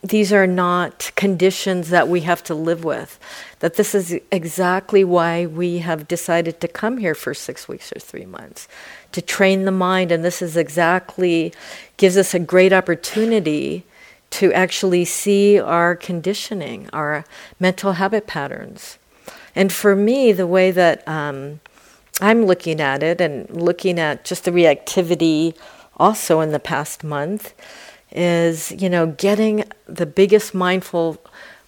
these 0.02 0.32
are 0.32 0.46
not 0.46 1.10
conditions 1.16 1.90
that 1.90 2.08
we 2.08 2.20
have 2.20 2.42
to 2.44 2.54
live 2.54 2.84
with. 2.84 3.18
That 3.58 3.74
this 3.74 3.94
is 3.94 4.18
exactly 4.30 5.02
why 5.02 5.44
we 5.44 5.78
have 5.78 6.06
decided 6.06 6.60
to 6.60 6.68
come 6.68 6.98
here 6.98 7.16
for 7.16 7.34
six 7.34 7.68
weeks 7.68 7.92
or 7.94 7.98
three 7.98 8.24
months 8.24 8.68
to 9.10 9.20
train 9.20 9.64
the 9.64 9.72
mind, 9.72 10.12
and 10.12 10.24
this 10.24 10.40
is 10.40 10.56
exactly 10.56 11.52
gives 11.96 12.16
us 12.16 12.32
a 12.32 12.38
great 12.38 12.72
opportunity 12.72 13.84
to 14.30 14.52
actually 14.52 15.04
see 15.04 15.58
our 15.58 15.96
conditioning, 15.96 16.88
our 16.92 17.24
mental 17.58 17.94
habit 17.94 18.28
patterns, 18.28 18.99
And 19.54 19.72
for 19.72 19.96
me, 19.96 20.32
the 20.32 20.46
way 20.46 20.70
that 20.70 21.06
um, 21.08 21.60
I'm 22.20 22.44
looking 22.44 22.80
at 22.80 23.02
it 23.02 23.20
and 23.20 23.48
looking 23.50 23.98
at 23.98 24.24
just 24.24 24.44
the 24.44 24.50
reactivity 24.50 25.56
also 25.96 26.40
in 26.40 26.52
the 26.52 26.58
past 26.58 27.02
month 27.04 27.54
is, 28.12 28.72
you 28.72 28.88
know, 28.88 29.06
getting 29.06 29.64
the 29.86 30.06
biggest 30.06 30.54
mindful 30.54 31.20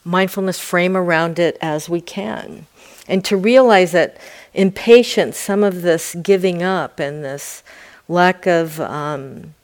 mindfulness 0.05 0.59
frame 0.59 0.97
around 0.97 1.39
it 1.39 1.57
as 1.61 1.89
we 1.89 2.01
can. 2.01 2.67
And 3.07 3.25
to 3.25 3.37
realize 3.37 3.93
that 3.93 4.17
impatience, 4.53 5.39
some 5.39 5.63
of 5.63 5.83
this 5.83 6.15
giving 6.17 6.63
up 6.63 6.99
and 6.99 7.25
this 7.25 7.63
lack 8.09 8.47
of 8.47 8.81
um, 8.81 9.55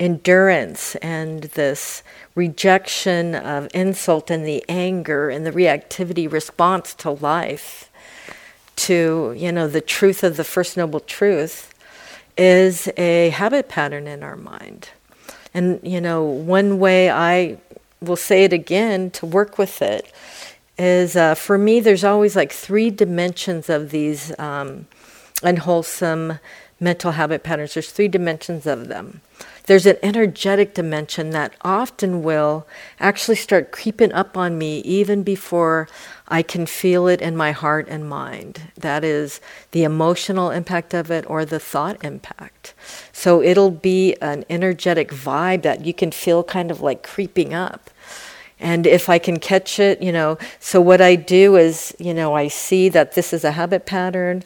endurance 0.00 0.96
and 0.96 1.42
this 1.42 2.02
rejection 2.34 3.34
of 3.34 3.68
insult 3.74 4.30
and 4.30 4.46
the 4.46 4.64
anger 4.68 5.28
and 5.28 5.46
the 5.46 5.52
reactivity 5.52 6.30
response 6.30 6.94
to 6.94 7.10
life 7.10 7.90
to 8.76 9.34
you 9.36 9.52
know 9.52 9.68
the 9.68 9.82
truth 9.82 10.24
of 10.24 10.38
the 10.38 10.44
first 10.44 10.76
noble 10.76 11.00
truth 11.00 11.74
is 12.38 12.88
a 12.96 13.28
habit 13.28 13.68
pattern 13.68 14.06
in 14.06 14.22
our 14.22 14.36
mind. 14.36 14.88
And 15.52 15.80
you 15.82 16.00
know 16.00 16.24
one 16.24 16.78
way 16.78 17.10
i 17.10 17.58
will 18.00 18.16
say 18.16 18.44
it 18.44 18.52
again 18.54 19.10
to 19.10 19.26
work 19.26 19.58
with 19.58 19.82
it 19.82 20.10
is 20.78 21.14
uh, 21.14 21.34
for 21.34 21.58
me 21.58 21.80
there's 21.80 22.04
always 22.04 22.34
like 22.34 22.50
three 22.52 22.88
dimensions 22.88 23.68
of 23.68 23.90
these 23.90 24.32
um, 24.38 24.86
unwholesome 25.42 26.38
mental 26.80 27.12
habit 27.12 27.42
patterns. 27.42 27.74
There's 27.74 27.92
three 27.92 28.08
dimensions 28.08 28.66
of 28.66 28.88
them 28.88 29.20
there's 29.70 29.86
an 29.86 29.98
energetic 30.02 30.74
dimension 30.74 31.30
that 31.30 31.54
often 31.62 32.24
will 32.24 32.66
actually 32.98 33.36
start 33.36 33.70
creeping 33.70 34.12
up 34.12 34.36
on 34.36 34.58
me 34.58 34.80
even 34.80 35.22
before 35.22 35.88
I 36.26 36.42
can 36.42 36.66
feel 36.66 37.06
it 37.06 37.20
in 37.20 37.36
my 37.36 37.52
heart 37.52 37.86
and 37.88 38.08
mind. 38.08 38.62
That 38.76 39.04
is 39.04 39.40
the 39.70 39.84
emotional 39.84 40.50
impact 40.50 40.92
of 40.92 41.08
it 41.12 41.24
or 41.30 41.44
the 41.44 41.60
thought 41.60 42.04
impact. 42.04 42.74
So 43.12 43.40
it'll 43.40 43.70
be 43.70 44.16
an 44.16 44.44
energetic 44.50 45.10
vibe 45.10 45.62
that 45.62 45.86
you 45.86 45.94
can 45.94 46.10
feel 46.10 46.42
kind 46.42 46.72
of 46.72 46.80
like 46.80 47.04
creeping 47.04 47.54
up. 47.54 47.90
And 48.58 48.88
if 48.88 49.08
I 49.08 49.20
can 49.20 49.38
catch 49.38 49.78
it, 49.78 50.02
you 50.02 50.10
know, 50.10 50.36
so 50.58 50.80
what 50.80 51.00
I 51.00 51.14
do 51.14 51.54
is, 51.54 51.94
you 52.00 52.12
know, 52.12 52.34
I 52.34 52.48
see 52.48 52.88
that 52.88 53.14
this 53.14 53.32
is 53.32 53.44
a 53.44 53.52
habit 53.52 53.86
pattern. 53.86 54.42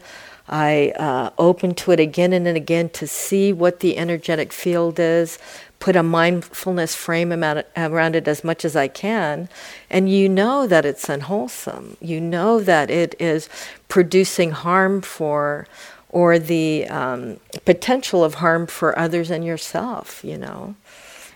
I 0.47 0.93
uh, 0.97 1.31
open 1.37 1.73
to 1.75 1.91
it 1.91 1.99
again 1.99 2.33
and 2.33 2.47
again 2.47 2.89
to 2.89 3.07
see 3.07 3.51
what 3.51 3.79
the 3.79 3.97
energetic 3.97 4.53
field 4.53 4.99
is, 4.99 5.39
put 5.79 5.95
a 5.95 6.03
mindfulness 6.03 6.95
frame 6.95 7.31
around 7.31 8.15
it 8.15 8.27
as 8.27 8.43
much 8.43 8.63
as 8.63 8.75
I 8.75 8.87
can, 8.87 9.49
and 9.89 10.09
you 10.09 10.29
know 10.29 10.67
that 10.67 10.85
it's 10.85 11.09
unwholesome. 11.09 11.97
You 11.99 12.21
know 12.21 12.59
that 12.59 12.91
it 12.91 13.15
is 13.19 13.49
producing 13.87 14.51
harm 14.51 15.01
for, 15.01 15.67
or 16.09 16.37
the 16.37 16.87
um, 16.87 17.39
potential 17.65 18.23
of 18.23 18.35
harm 18.35 18.67
for 18.67 18.97
others 18.97 19.31
and 19.31 19.43
yourself, 19.43 20.23
you 20.23 20.37
know. 20.37 20.75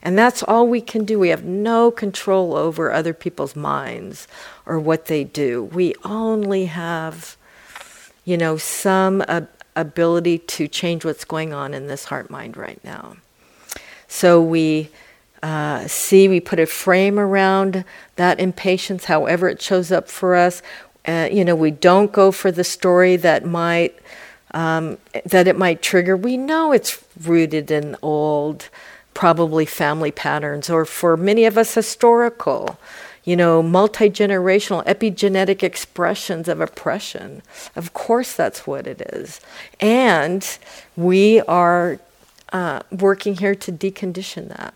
And 0.01 0.18
that's 0.18 0.43
all 0.43 0.68
we 0.68 0.82
can 0.82 1.03
do. 1.03 1.20
We 1.20 1.30
have 1.30 1.43
no 1.43 1.91
control 1.91 2.55
over 2.55 2.91
other 2.91 3.14
people's 3.14 3.55
minds 3.55 4.28
or 4.66 4.80
what 4.80 5.07
they 5.07 5.26
do. 5.26 5.64
We 5.64 5.93
only 6.05 6.66
have 6.66 7.36
you 8.30 8.38
know, 8.38 8.57
some 8.57 9.23
ability 9.75 10.38
to 10.38 10.67
change 10.67 11.03
what's 11.03 11.25
going 11.25 11.51
on 11.51 11.73
in 11.73 11.88
this 11.88 12.05
heart 12.05 12.30
mind 12.30 12.55
right 12.55 12.80
now. 12.84 13.15
So 14.07 14.39
we 14.39 14.91
uh, 15.41 15.88
see, 15.88 16.27
we 16.27 16.39
put 16.39 16.59
a 16.59 16.67
frame 16.67 17.17
around 17.17 17.84
that 18.17 18.39
impatience, 18.39 19.05
however 19.05 19.49
it 19.49 19.59
shows 19.59 19.91
up 19.91 20.07
for 20.07 20.36
us. 20.36 20.61
Uh, 21.07 21.27
you 21.32 21.43
know, 21.43 21.55
we 21.55 21.71
don't 21.71 22.11
go 22.11 22.32
for 22.32 22.51
the 22.51 22.63
story 22.63 23.15
that 23.15 23.45
might 23.47 23.97
um, 24.51 24.99
that 25.25 25.47
it 25.47 25.57
might 25.57 25.82
trigger. 25.82 26.15
We 26.15 26.38
know 26.38 26.71
it's 26.71 27.03
rooted 27.23 27.71
in 27.71 27.95
old, 28.03 28.69
probably 29.15 29.65
family 29.65 30.11
patterns, 30.11 30.69
or 30.69 30.86
for 30.86 31.17
many 31.17 31.45
of 31.45 31.57
us, 31.57 31.73
historical 31.73 32.77
you 33.30 33.36
know, 33.36 33.61
multi 33.61 34.09
generational 34.09 34.84
epigenetic 34.86 35.61
expressions 35.61 36.47
of 36.47 36.59
oppression. 36.59 37.43
Of 37.75 37.93
course, 37.93 38.34
that's 38.34 38.65
what 38.65 38.88
it 38.88 39.01
is. 39.13 39.39
And 39.80 40.57
we 40.97 41.39
are 41.41 41.99
uh, 42.51 42.80
working 42.89 43.36
here 43.36 43.53
to 43.53 43.71
decondition 43.71 44.47
that. 44.57 44.73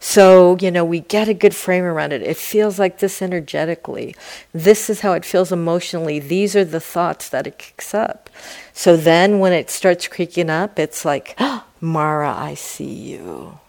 So, 0.00 0.56
you 0.60 0.72
know, 0.72 0.84
we 0.84 1.00
get 1.00 1.28
a 1.28 1.34
good 1.34 1.54
frame 1.54 1.84
around 1.84 2.12
it. 2.12 2.22
It 2.22 2.36
feels 2.36 2.80
like 2.80 2.98
this 2.98 3.22
energetically. 3.22 4.16
This 4.52 4.90
is 4.90 5.02
how 5.02 5.12
it 5.12 5.24
feels 5.24 5.52
emotionally. 5.52 6.18
These 6.18 6.56
are 6.56 6.64
the 6.64 6.80
thoughts 6.80 7.28
that 7.28 7.46
it 7.46 7.58
kicks 7.58 7.94
up. 7.94 8.28
So 8.72 8.96
then 8.96 9.38
when 9.38 9.52
it 9.52 9.70
starts 9.70 10.08
creaking 10.08 10.50
up, 10.50 10.80
it's 10.80 11.04
like, 11.04 11.36
oh, 11.38 11.64
Mara, 11.80 12.34
I 12.36 12.54
see 12.54 12.92
you. 12.92 13.60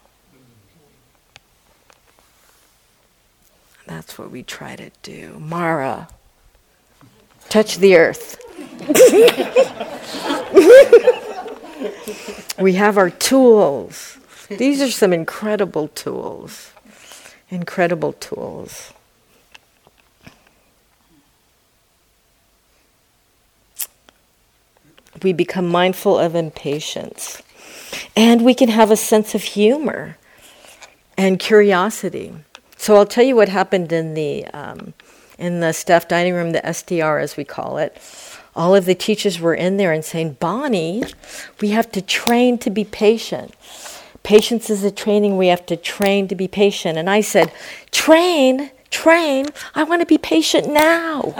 That's 3.86 4.18
what 4.18 4.30
we 4.30 4.42
try 4.42 4.76
to 4.76 4.90
do. 5.02 5.38
Mara, 5.38 6.08
touch 7.48 7.78
the 7.78 7.96
earth. 7.96 8.42
we 12.58 12.74
have 12.74 12.98
our 12.98 13.10
tools. 13.10 14.18
These 14.48 14.82
are 14.82 14.90
some 14.90 15.12
incredible 15.12 15.88
tools. 15.88 16.72
Incredible 17.48 18.12
tools. 18.14 18.92
We 25.22 25.32
become 25.32 25.68
mindful 25.68 26.18
of 26.18 26.34
impatience. 26.34 27.42
And 28.16 28.44
we 28.44 28.54
can 28.54 28.68
have 28.68 28.90
a 28.90 28.96
sense 28.96 29.34
of 29.34 29.42
humor 29.42 30.16
and 31.16 31.38
curiosity. 31.38 32.34
So 32.76 32.96
I'll 32.96 33.06
tell 33.06 33.24
you 33.24 33.34
what 33.36 33.48
happened 33.48 33.92
in 33.92 34.14
the 34.14 34.44
um, 34.46 34.94
in 35.38 35.60
the 35.60 35.72
staff 35.72 36.08
dining 36.08 36.34
room, 36.34 36.52
the 36.52 36.60
SDR 36.60 37.22
as 37.22 37.36
we 37.36 37.44
call 37.44 37.78
it. 37.78 37.96
All 38.54 38.74
of 38.74 38.86
the 38.86 38.94
teachers 38.94 39.38
were 39.38 39.54
in 39.54 39.76
there 39.76 39.92
and 39.92 40.02
saying, 40.04 40.38
Bonnie, 40.40 41.04
we 41.60 41.70
have 41.70 41.92
to 41.92 42.00
train 42.00 42.56
to 42.58 42.70
be 42.70 42.84
patient. 42.84 43.54
Patience 44.22 44.70
is 44.70 44.82
a 44.82 44.90
training. 44.90 45.36
We 45.36 45.48
have 45.48 45.66
to 45.66 45.76
train 45.76 46.26
to 46.28 46.34
be 46.34 46.48
patient. 46.48 46.96
And 46.96 47.10
I 47.10 47.20
said, 47.20 47.52
Train, 47.90 48.70
train. 48.90 49.48
I 49.74 49.84
want 49.84 50.00
to 50.00 50.06
be 50.06 50.16
patient 50.16 50.72
now. 50.72 51.34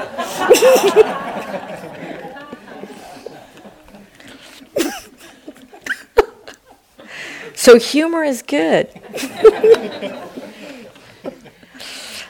so 7.55 7.79
humor 7.79 8.25
is 8.25 8.43
good. 8.43 8.91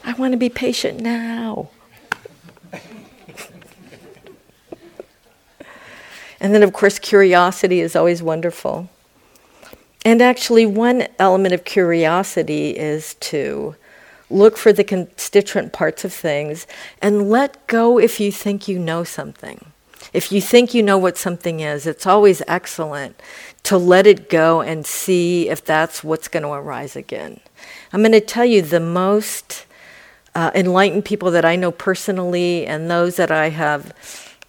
I 0.06 0.12
want 0.12 0.32
to 0.32 0.38
be 0.38 0.48
patient 0.48 1.00
now. 1.00 1.68
and 6.40 6.54
then, 6.54 6.62
of 6.62 6.72
course, 6.72 7.00
curiosity 7.00 7.80
is 7.80 7.96
always 7.96 8.22
wonderful. 8.22 8.88
And 10.04 10.22
actually, 10.22 10.64
one 10.64 11.08
element 11.18 11.54
of 11.54 11.64
curiosity 11.64 12.70
is 12.70 13.14
to 13.14 13.74
look 14.30 14.56
for 14.56 14.72
the 14.72 14.84
constituent 14.84 15.72
parts 15.72 16.04
of 16.04 16.12
things 16.12 16.68
and 17.02 17.28
let 17.28 17.66
go 17.66 17.98
if 17.98 18.20
you 18.20 18.30
think 18.30 18.68
you 18.68 18.78
know 18.78 19.02
something. 19.02 19.72
If 20.12 20.30
you 20.30 20.40
think 20.40 20.72
you 20.72 20.84
know 20.84 20.98
what 20.98 21.16
something 21.16 21.58
is, 21.58 21.84
it's 21.84 22.06
always 22.06 22.42
excellent 22.46 23.20
to 23.64 23.76
let 23.76 24.06
it 24.06 24.30
go 24.30 24.60
and 24.60 24.86
see 24.86 25.48
if 25.48 25.64
that's 25.64 26.04
what's 26.04 26.28
going 26.28 26.44
to 26.44 26.50
arise 26.50 26.94
again. 26.94 27.40
I'm 27.92 28.02
going 28.02 28.12
to 28.12 28.20
tell 28.20 28.44
you 28.44 28.62
the 28.62 28.78
most 28.78 29.66
uh, 30.36 30.50
enlightened 30.54 31.02
people 31.02 31.30
that 31.30 31.46
I 31.46 31.56
know 31.56 31.72
personally 31.72 32.66
and 32.66 32.90
those 32.90 33.16
that 33.16 33.30
I 33.30 33.48
have 33.48 33.90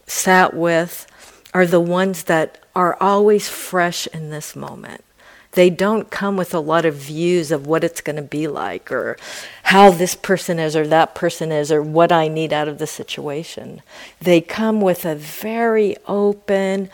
sat 0.06 0.54
with 0.54 1.08
are 1.54 1.66
the 1.66 1.80
ones 1.80 2.24
that 2.24 2.58
are 2.76 2.98
always 3.00 3.48
fresh 3.48 4.06
in 4.08 4.30
this 4.30 4.54
moment. 4.54 5.06
They 5.54 5.70
don't 5.70 6.12
come 6.12 6.36
with 6.36 6.54
a 6.54 6.60
lot 6.60 6.86
of 6.86 6.96
views 6.96 7.52
of 7.52 7.68
what 7.68 7.86
it's 7.86 8.02
going 8.02 8.18
to 8.18 8.22
be 8.22 8.50
like 8.50 8.92
or 8.92 9.16
how 9.64 9.90
this 9.90 10.14
person 10.14 10.60
is 10.60 10.76
or 10.76 10.86
that 10.88 11.16
person 11.16 11.54
is 11.54 11.72
or 11.72 11.82
what 11.82 12.12
I 12.12 12.28
need 12.28 12.52
out 12.52 12.68
of 12.68 12.80
the 12.80 12.86
situation. 12.86 13.82
They 14.20 14.42
come 14.42 14.82
with 14.82 15.06
a 15.06 15.16
very 15.16 15.96
open, 16.06 16.90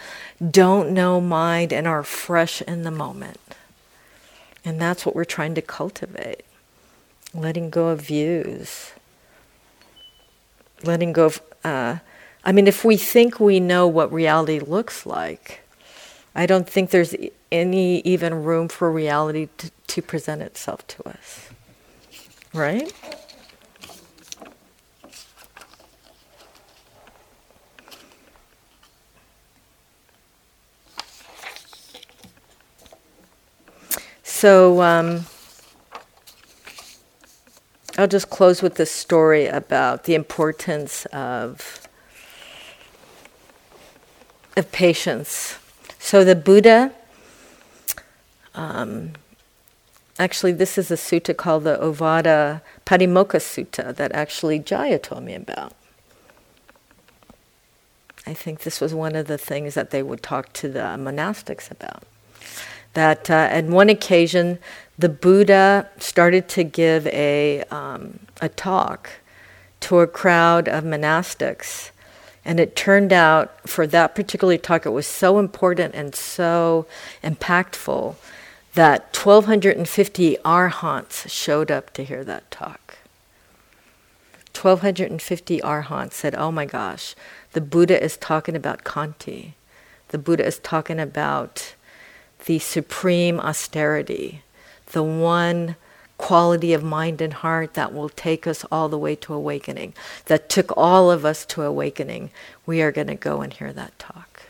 don't 0.52 0.92
know 0.92 1.20
mind 1.20 1.74
and 1.74 1.88
are 1.88 2.04
fresh 2.04 2.62
in 2.62 2.84
the 2.84 2.92
moment. 2.92 3.40
And 4.64 4.80
that's 4.80 5.04
what 5.04 5.16
we're 5.16 5.26
trying 5.26 5.56
to 5.56 5.64
cultivate 5.64 6.46
letting 7.34 7.70
go 7.70 7.88
of 7.88 8.02
views, 8.02 8.92
letting 10.84 11.14
go 11.14 11.26
of. 11.26 11.42
Uh, 11.64 11.98
I 12.46 12.52
mean, 12.52 12.68
if 12.68 12.84
we 12.84 12.98
think 12.98 13.40
we 13.40 13.60
know 13.60 13.88
what 13.88 14.12
reality 14.12 14.60
looks 14.60 15.06
like, 15.06 15.62
I 16.36 16.46
don't 16.46 16.70
think 16.70 16.90
there's 16.90 17.16
any 17.52 18.00
even 18.02 18.44
room 18.44 18.68
for 18.68 18.92
reality 18.92 19.48
to, 19.60 19.72
to 19.88 20.02
present 20.02 20.42
itself 20.42 20.86
to 20.88 21.10
us. 21.10 21.50
Right? 22.54 22.92
So, 34.24 34.82
um, 34.82 35.26
I'll 37.98 38.08
just 38.08 38.30
close 38.32 38.64
with 38.64 38.76
this 38.76 38.92
story 38.92 39.46
about 39.46 40.06
the 40.06 40.16
importance 40.16 41.06
of 41.08 41.88
of 44.58 44.72
patience. 44.72 45.58
So 46.00 46.24
the 46.24 46.36
Buddha, 46.36 46.94
um, 48.54 49.14
actually, 50.20 50.52
this 50.52 50.78
is 50.78 50.92
a 50.92 50.96
sutta 50.96 51.36
called 51.36 51.64
the 51.64 51.78
Ovada 51.78 52.62
Patimokkha 52.86 53.40
Sutta 53.40 53.96
that 53.96 54.12
actually 54.12 54.60
Jaya 54.60 55.00
told 55.00 55.24
me 55.24 55.34
about. 55.34 55.74
I 58.26 58.34
think 58.34 58.62
this 58.62 58.80
was 58.80 58.94
one 58.94 59.16
of 59.16 59.28
the 59.28 59.38
things 59.38 59.74
that 59.74 59.90
they 59.92 60.02
would 60.02 60.24
talk 60.24 60.54
to 60.54 60.70
the 60.70 60.80
monastics 60.80 61.70
about. 61.70 62.04
That 62.94 63.30
uh, 63.30 63.48
at 63.52 63.66
one 63.66 63.90
occasion, 63.90 64.60
the 64.98 65.10
Buddha 65.10 65.90
started 65.98 66.48
to 66.50 66.64
give 66.64 67.08
a, 67.08 67.64
um, 67.72 68.20
a 68.42 68.50
talk 68.50 69.10
to 69.82 70.00
a 70.00 70.08
crowd 70.08 70.68
of 70.68 70.84
monastics 70.84 71.92
and 72.46 72.60
it 72.60 72.76
turned 72.76 73.14
out 73.14 73.68
for 73.68 73.88
that 73.88 74.16
particular 74.16 74.58
talk, 74.58 74.86
it 74.86 74.90
was 74.90 75.08
so 75.08 75.40
important 75.40 75.96
and 75.96 76.14
so 76.14 76.86
impactful 77.24 78.16
that 78.74 79.16
1,250 79.16 80.38
arhants 80.44 81.30
showed 81.30 81.72
up 81.72 81.94
to 81.94 82.04
hear 82.04 82.24
that 82.24 82.50
talk. 82.52 82.98
1,250 84.60 85.62
arhants 85.62 86.14
said, 86.14 86.36
Oh 86.36 86.52
my 86.52 86.66
gosh, 86.66 87.16
the 87.54 87.62
Buddha 87.62 88.02
is 88.02 88.18
talking 88.18 88.56
about 88.56 88.84
Khanti. 88.84 89.54
The 90.10 90.18
Buddha 90.18 90.46
is 90.46 90.60
talking 90.60 91.00
about 91.00 91.76
the 92.46 92.60
supreme 92.60 93.40
austerity, 93.40 94.44
the 94.94 95.04
one 95.04 95.76
quality 96.18 96.74
of 96.74 96.84
mind 96.84 97.20
and 97.20 97.34
heart 97.34 97.74
that 97.74 97.94
will 97.94 98.08
take 98.08 98.48
us 98.48 98.64
all 98.72 98.88
the 98.88 98.98
way 98.98 99.16
to 99.16 99.34
awakening, 99.34 99.94
that 100.26 100.48
took 100.48 100.72
all 100.78 101.12
of 101.12 101.26
us 101.26 101.46
to 101.46 101.62
awakening, 101.64 102.32
we 102.66 102.82
are 102.82 102.92
going 102.92 103.08
to 103.08 103.16
go 103.16 103.42
and 103.42 103.52
hear 103.52 103.74
that 103.74 103.98
talk. 104.00 104.44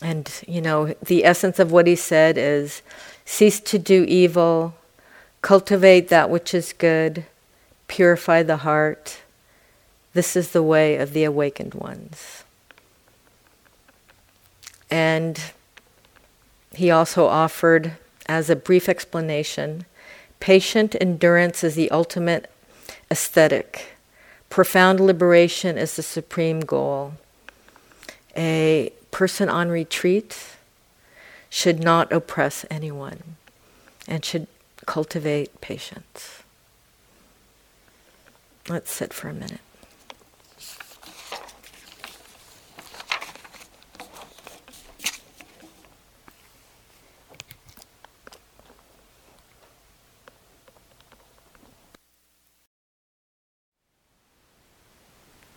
And, 0.00 0.28
you 0.48 0.60
know, 0.60 0.94
the 1.00 1.24
essence 1.24 1.60
of 1.60 1.70
what 1.70 1.86
he 1.86 1.94
said 1.94 2.36
is 2.36 2.82
cease 3.24 3.60
to 3.60 3.78
do 3.78 4.04
evil, 4.08 4.74
cultivate 5.42 6.08
that 6.08 6.28
which 6.28 6.52
is 6.52 6.72
good, 6.72 7.24
purify 7.86 8.42
the 8.42 8.58
heart. 8.58 9.20
This 10.14 10.34
is 10.34 10.50
the 10.50 10.62
way 10.62 10.96
of 10.96 11.12
the 11.12 11.22
awakened 11.22 11.74
ones. 11.74 12.42
And 14.90 15.40
he 16.74 16.90
also 16.90 17.26
offered, 17.26 17.92
as 18.26 18.48
a 18.48 18.56
brief 18.56 18.88
explanation, 18.88 19.84
patient 20.40 20.96
endurance 21.00 21.62
is 21.62 21.74
the 21.74 21.90
ultimate 21.90 22.50
aesthetic. 23.10 23.96
Profound 24.48 25.00
liberation 25.00 25.78
is 25.78 25.96
the 25.96 26.02
supreme 26.02 26.60
goal. 26.60 27.14
A 28.36 28.92
person 29.10 29.48
on 29.48 29.68
retreat 29.68 30.56
should 31.50 31.80
not 31.80 32.10
oppress 32.12 32.64
anyone 32.70 33.36
and 34.08 34.24
should 34.24 34.46
cultivate 34.86 35.60
patience. 35.60 36.42
Let's 38.68 38.90
sit 38.90 39.12
for 39.12 39.28
a 39.28 39.34
minute. 39.34 39.60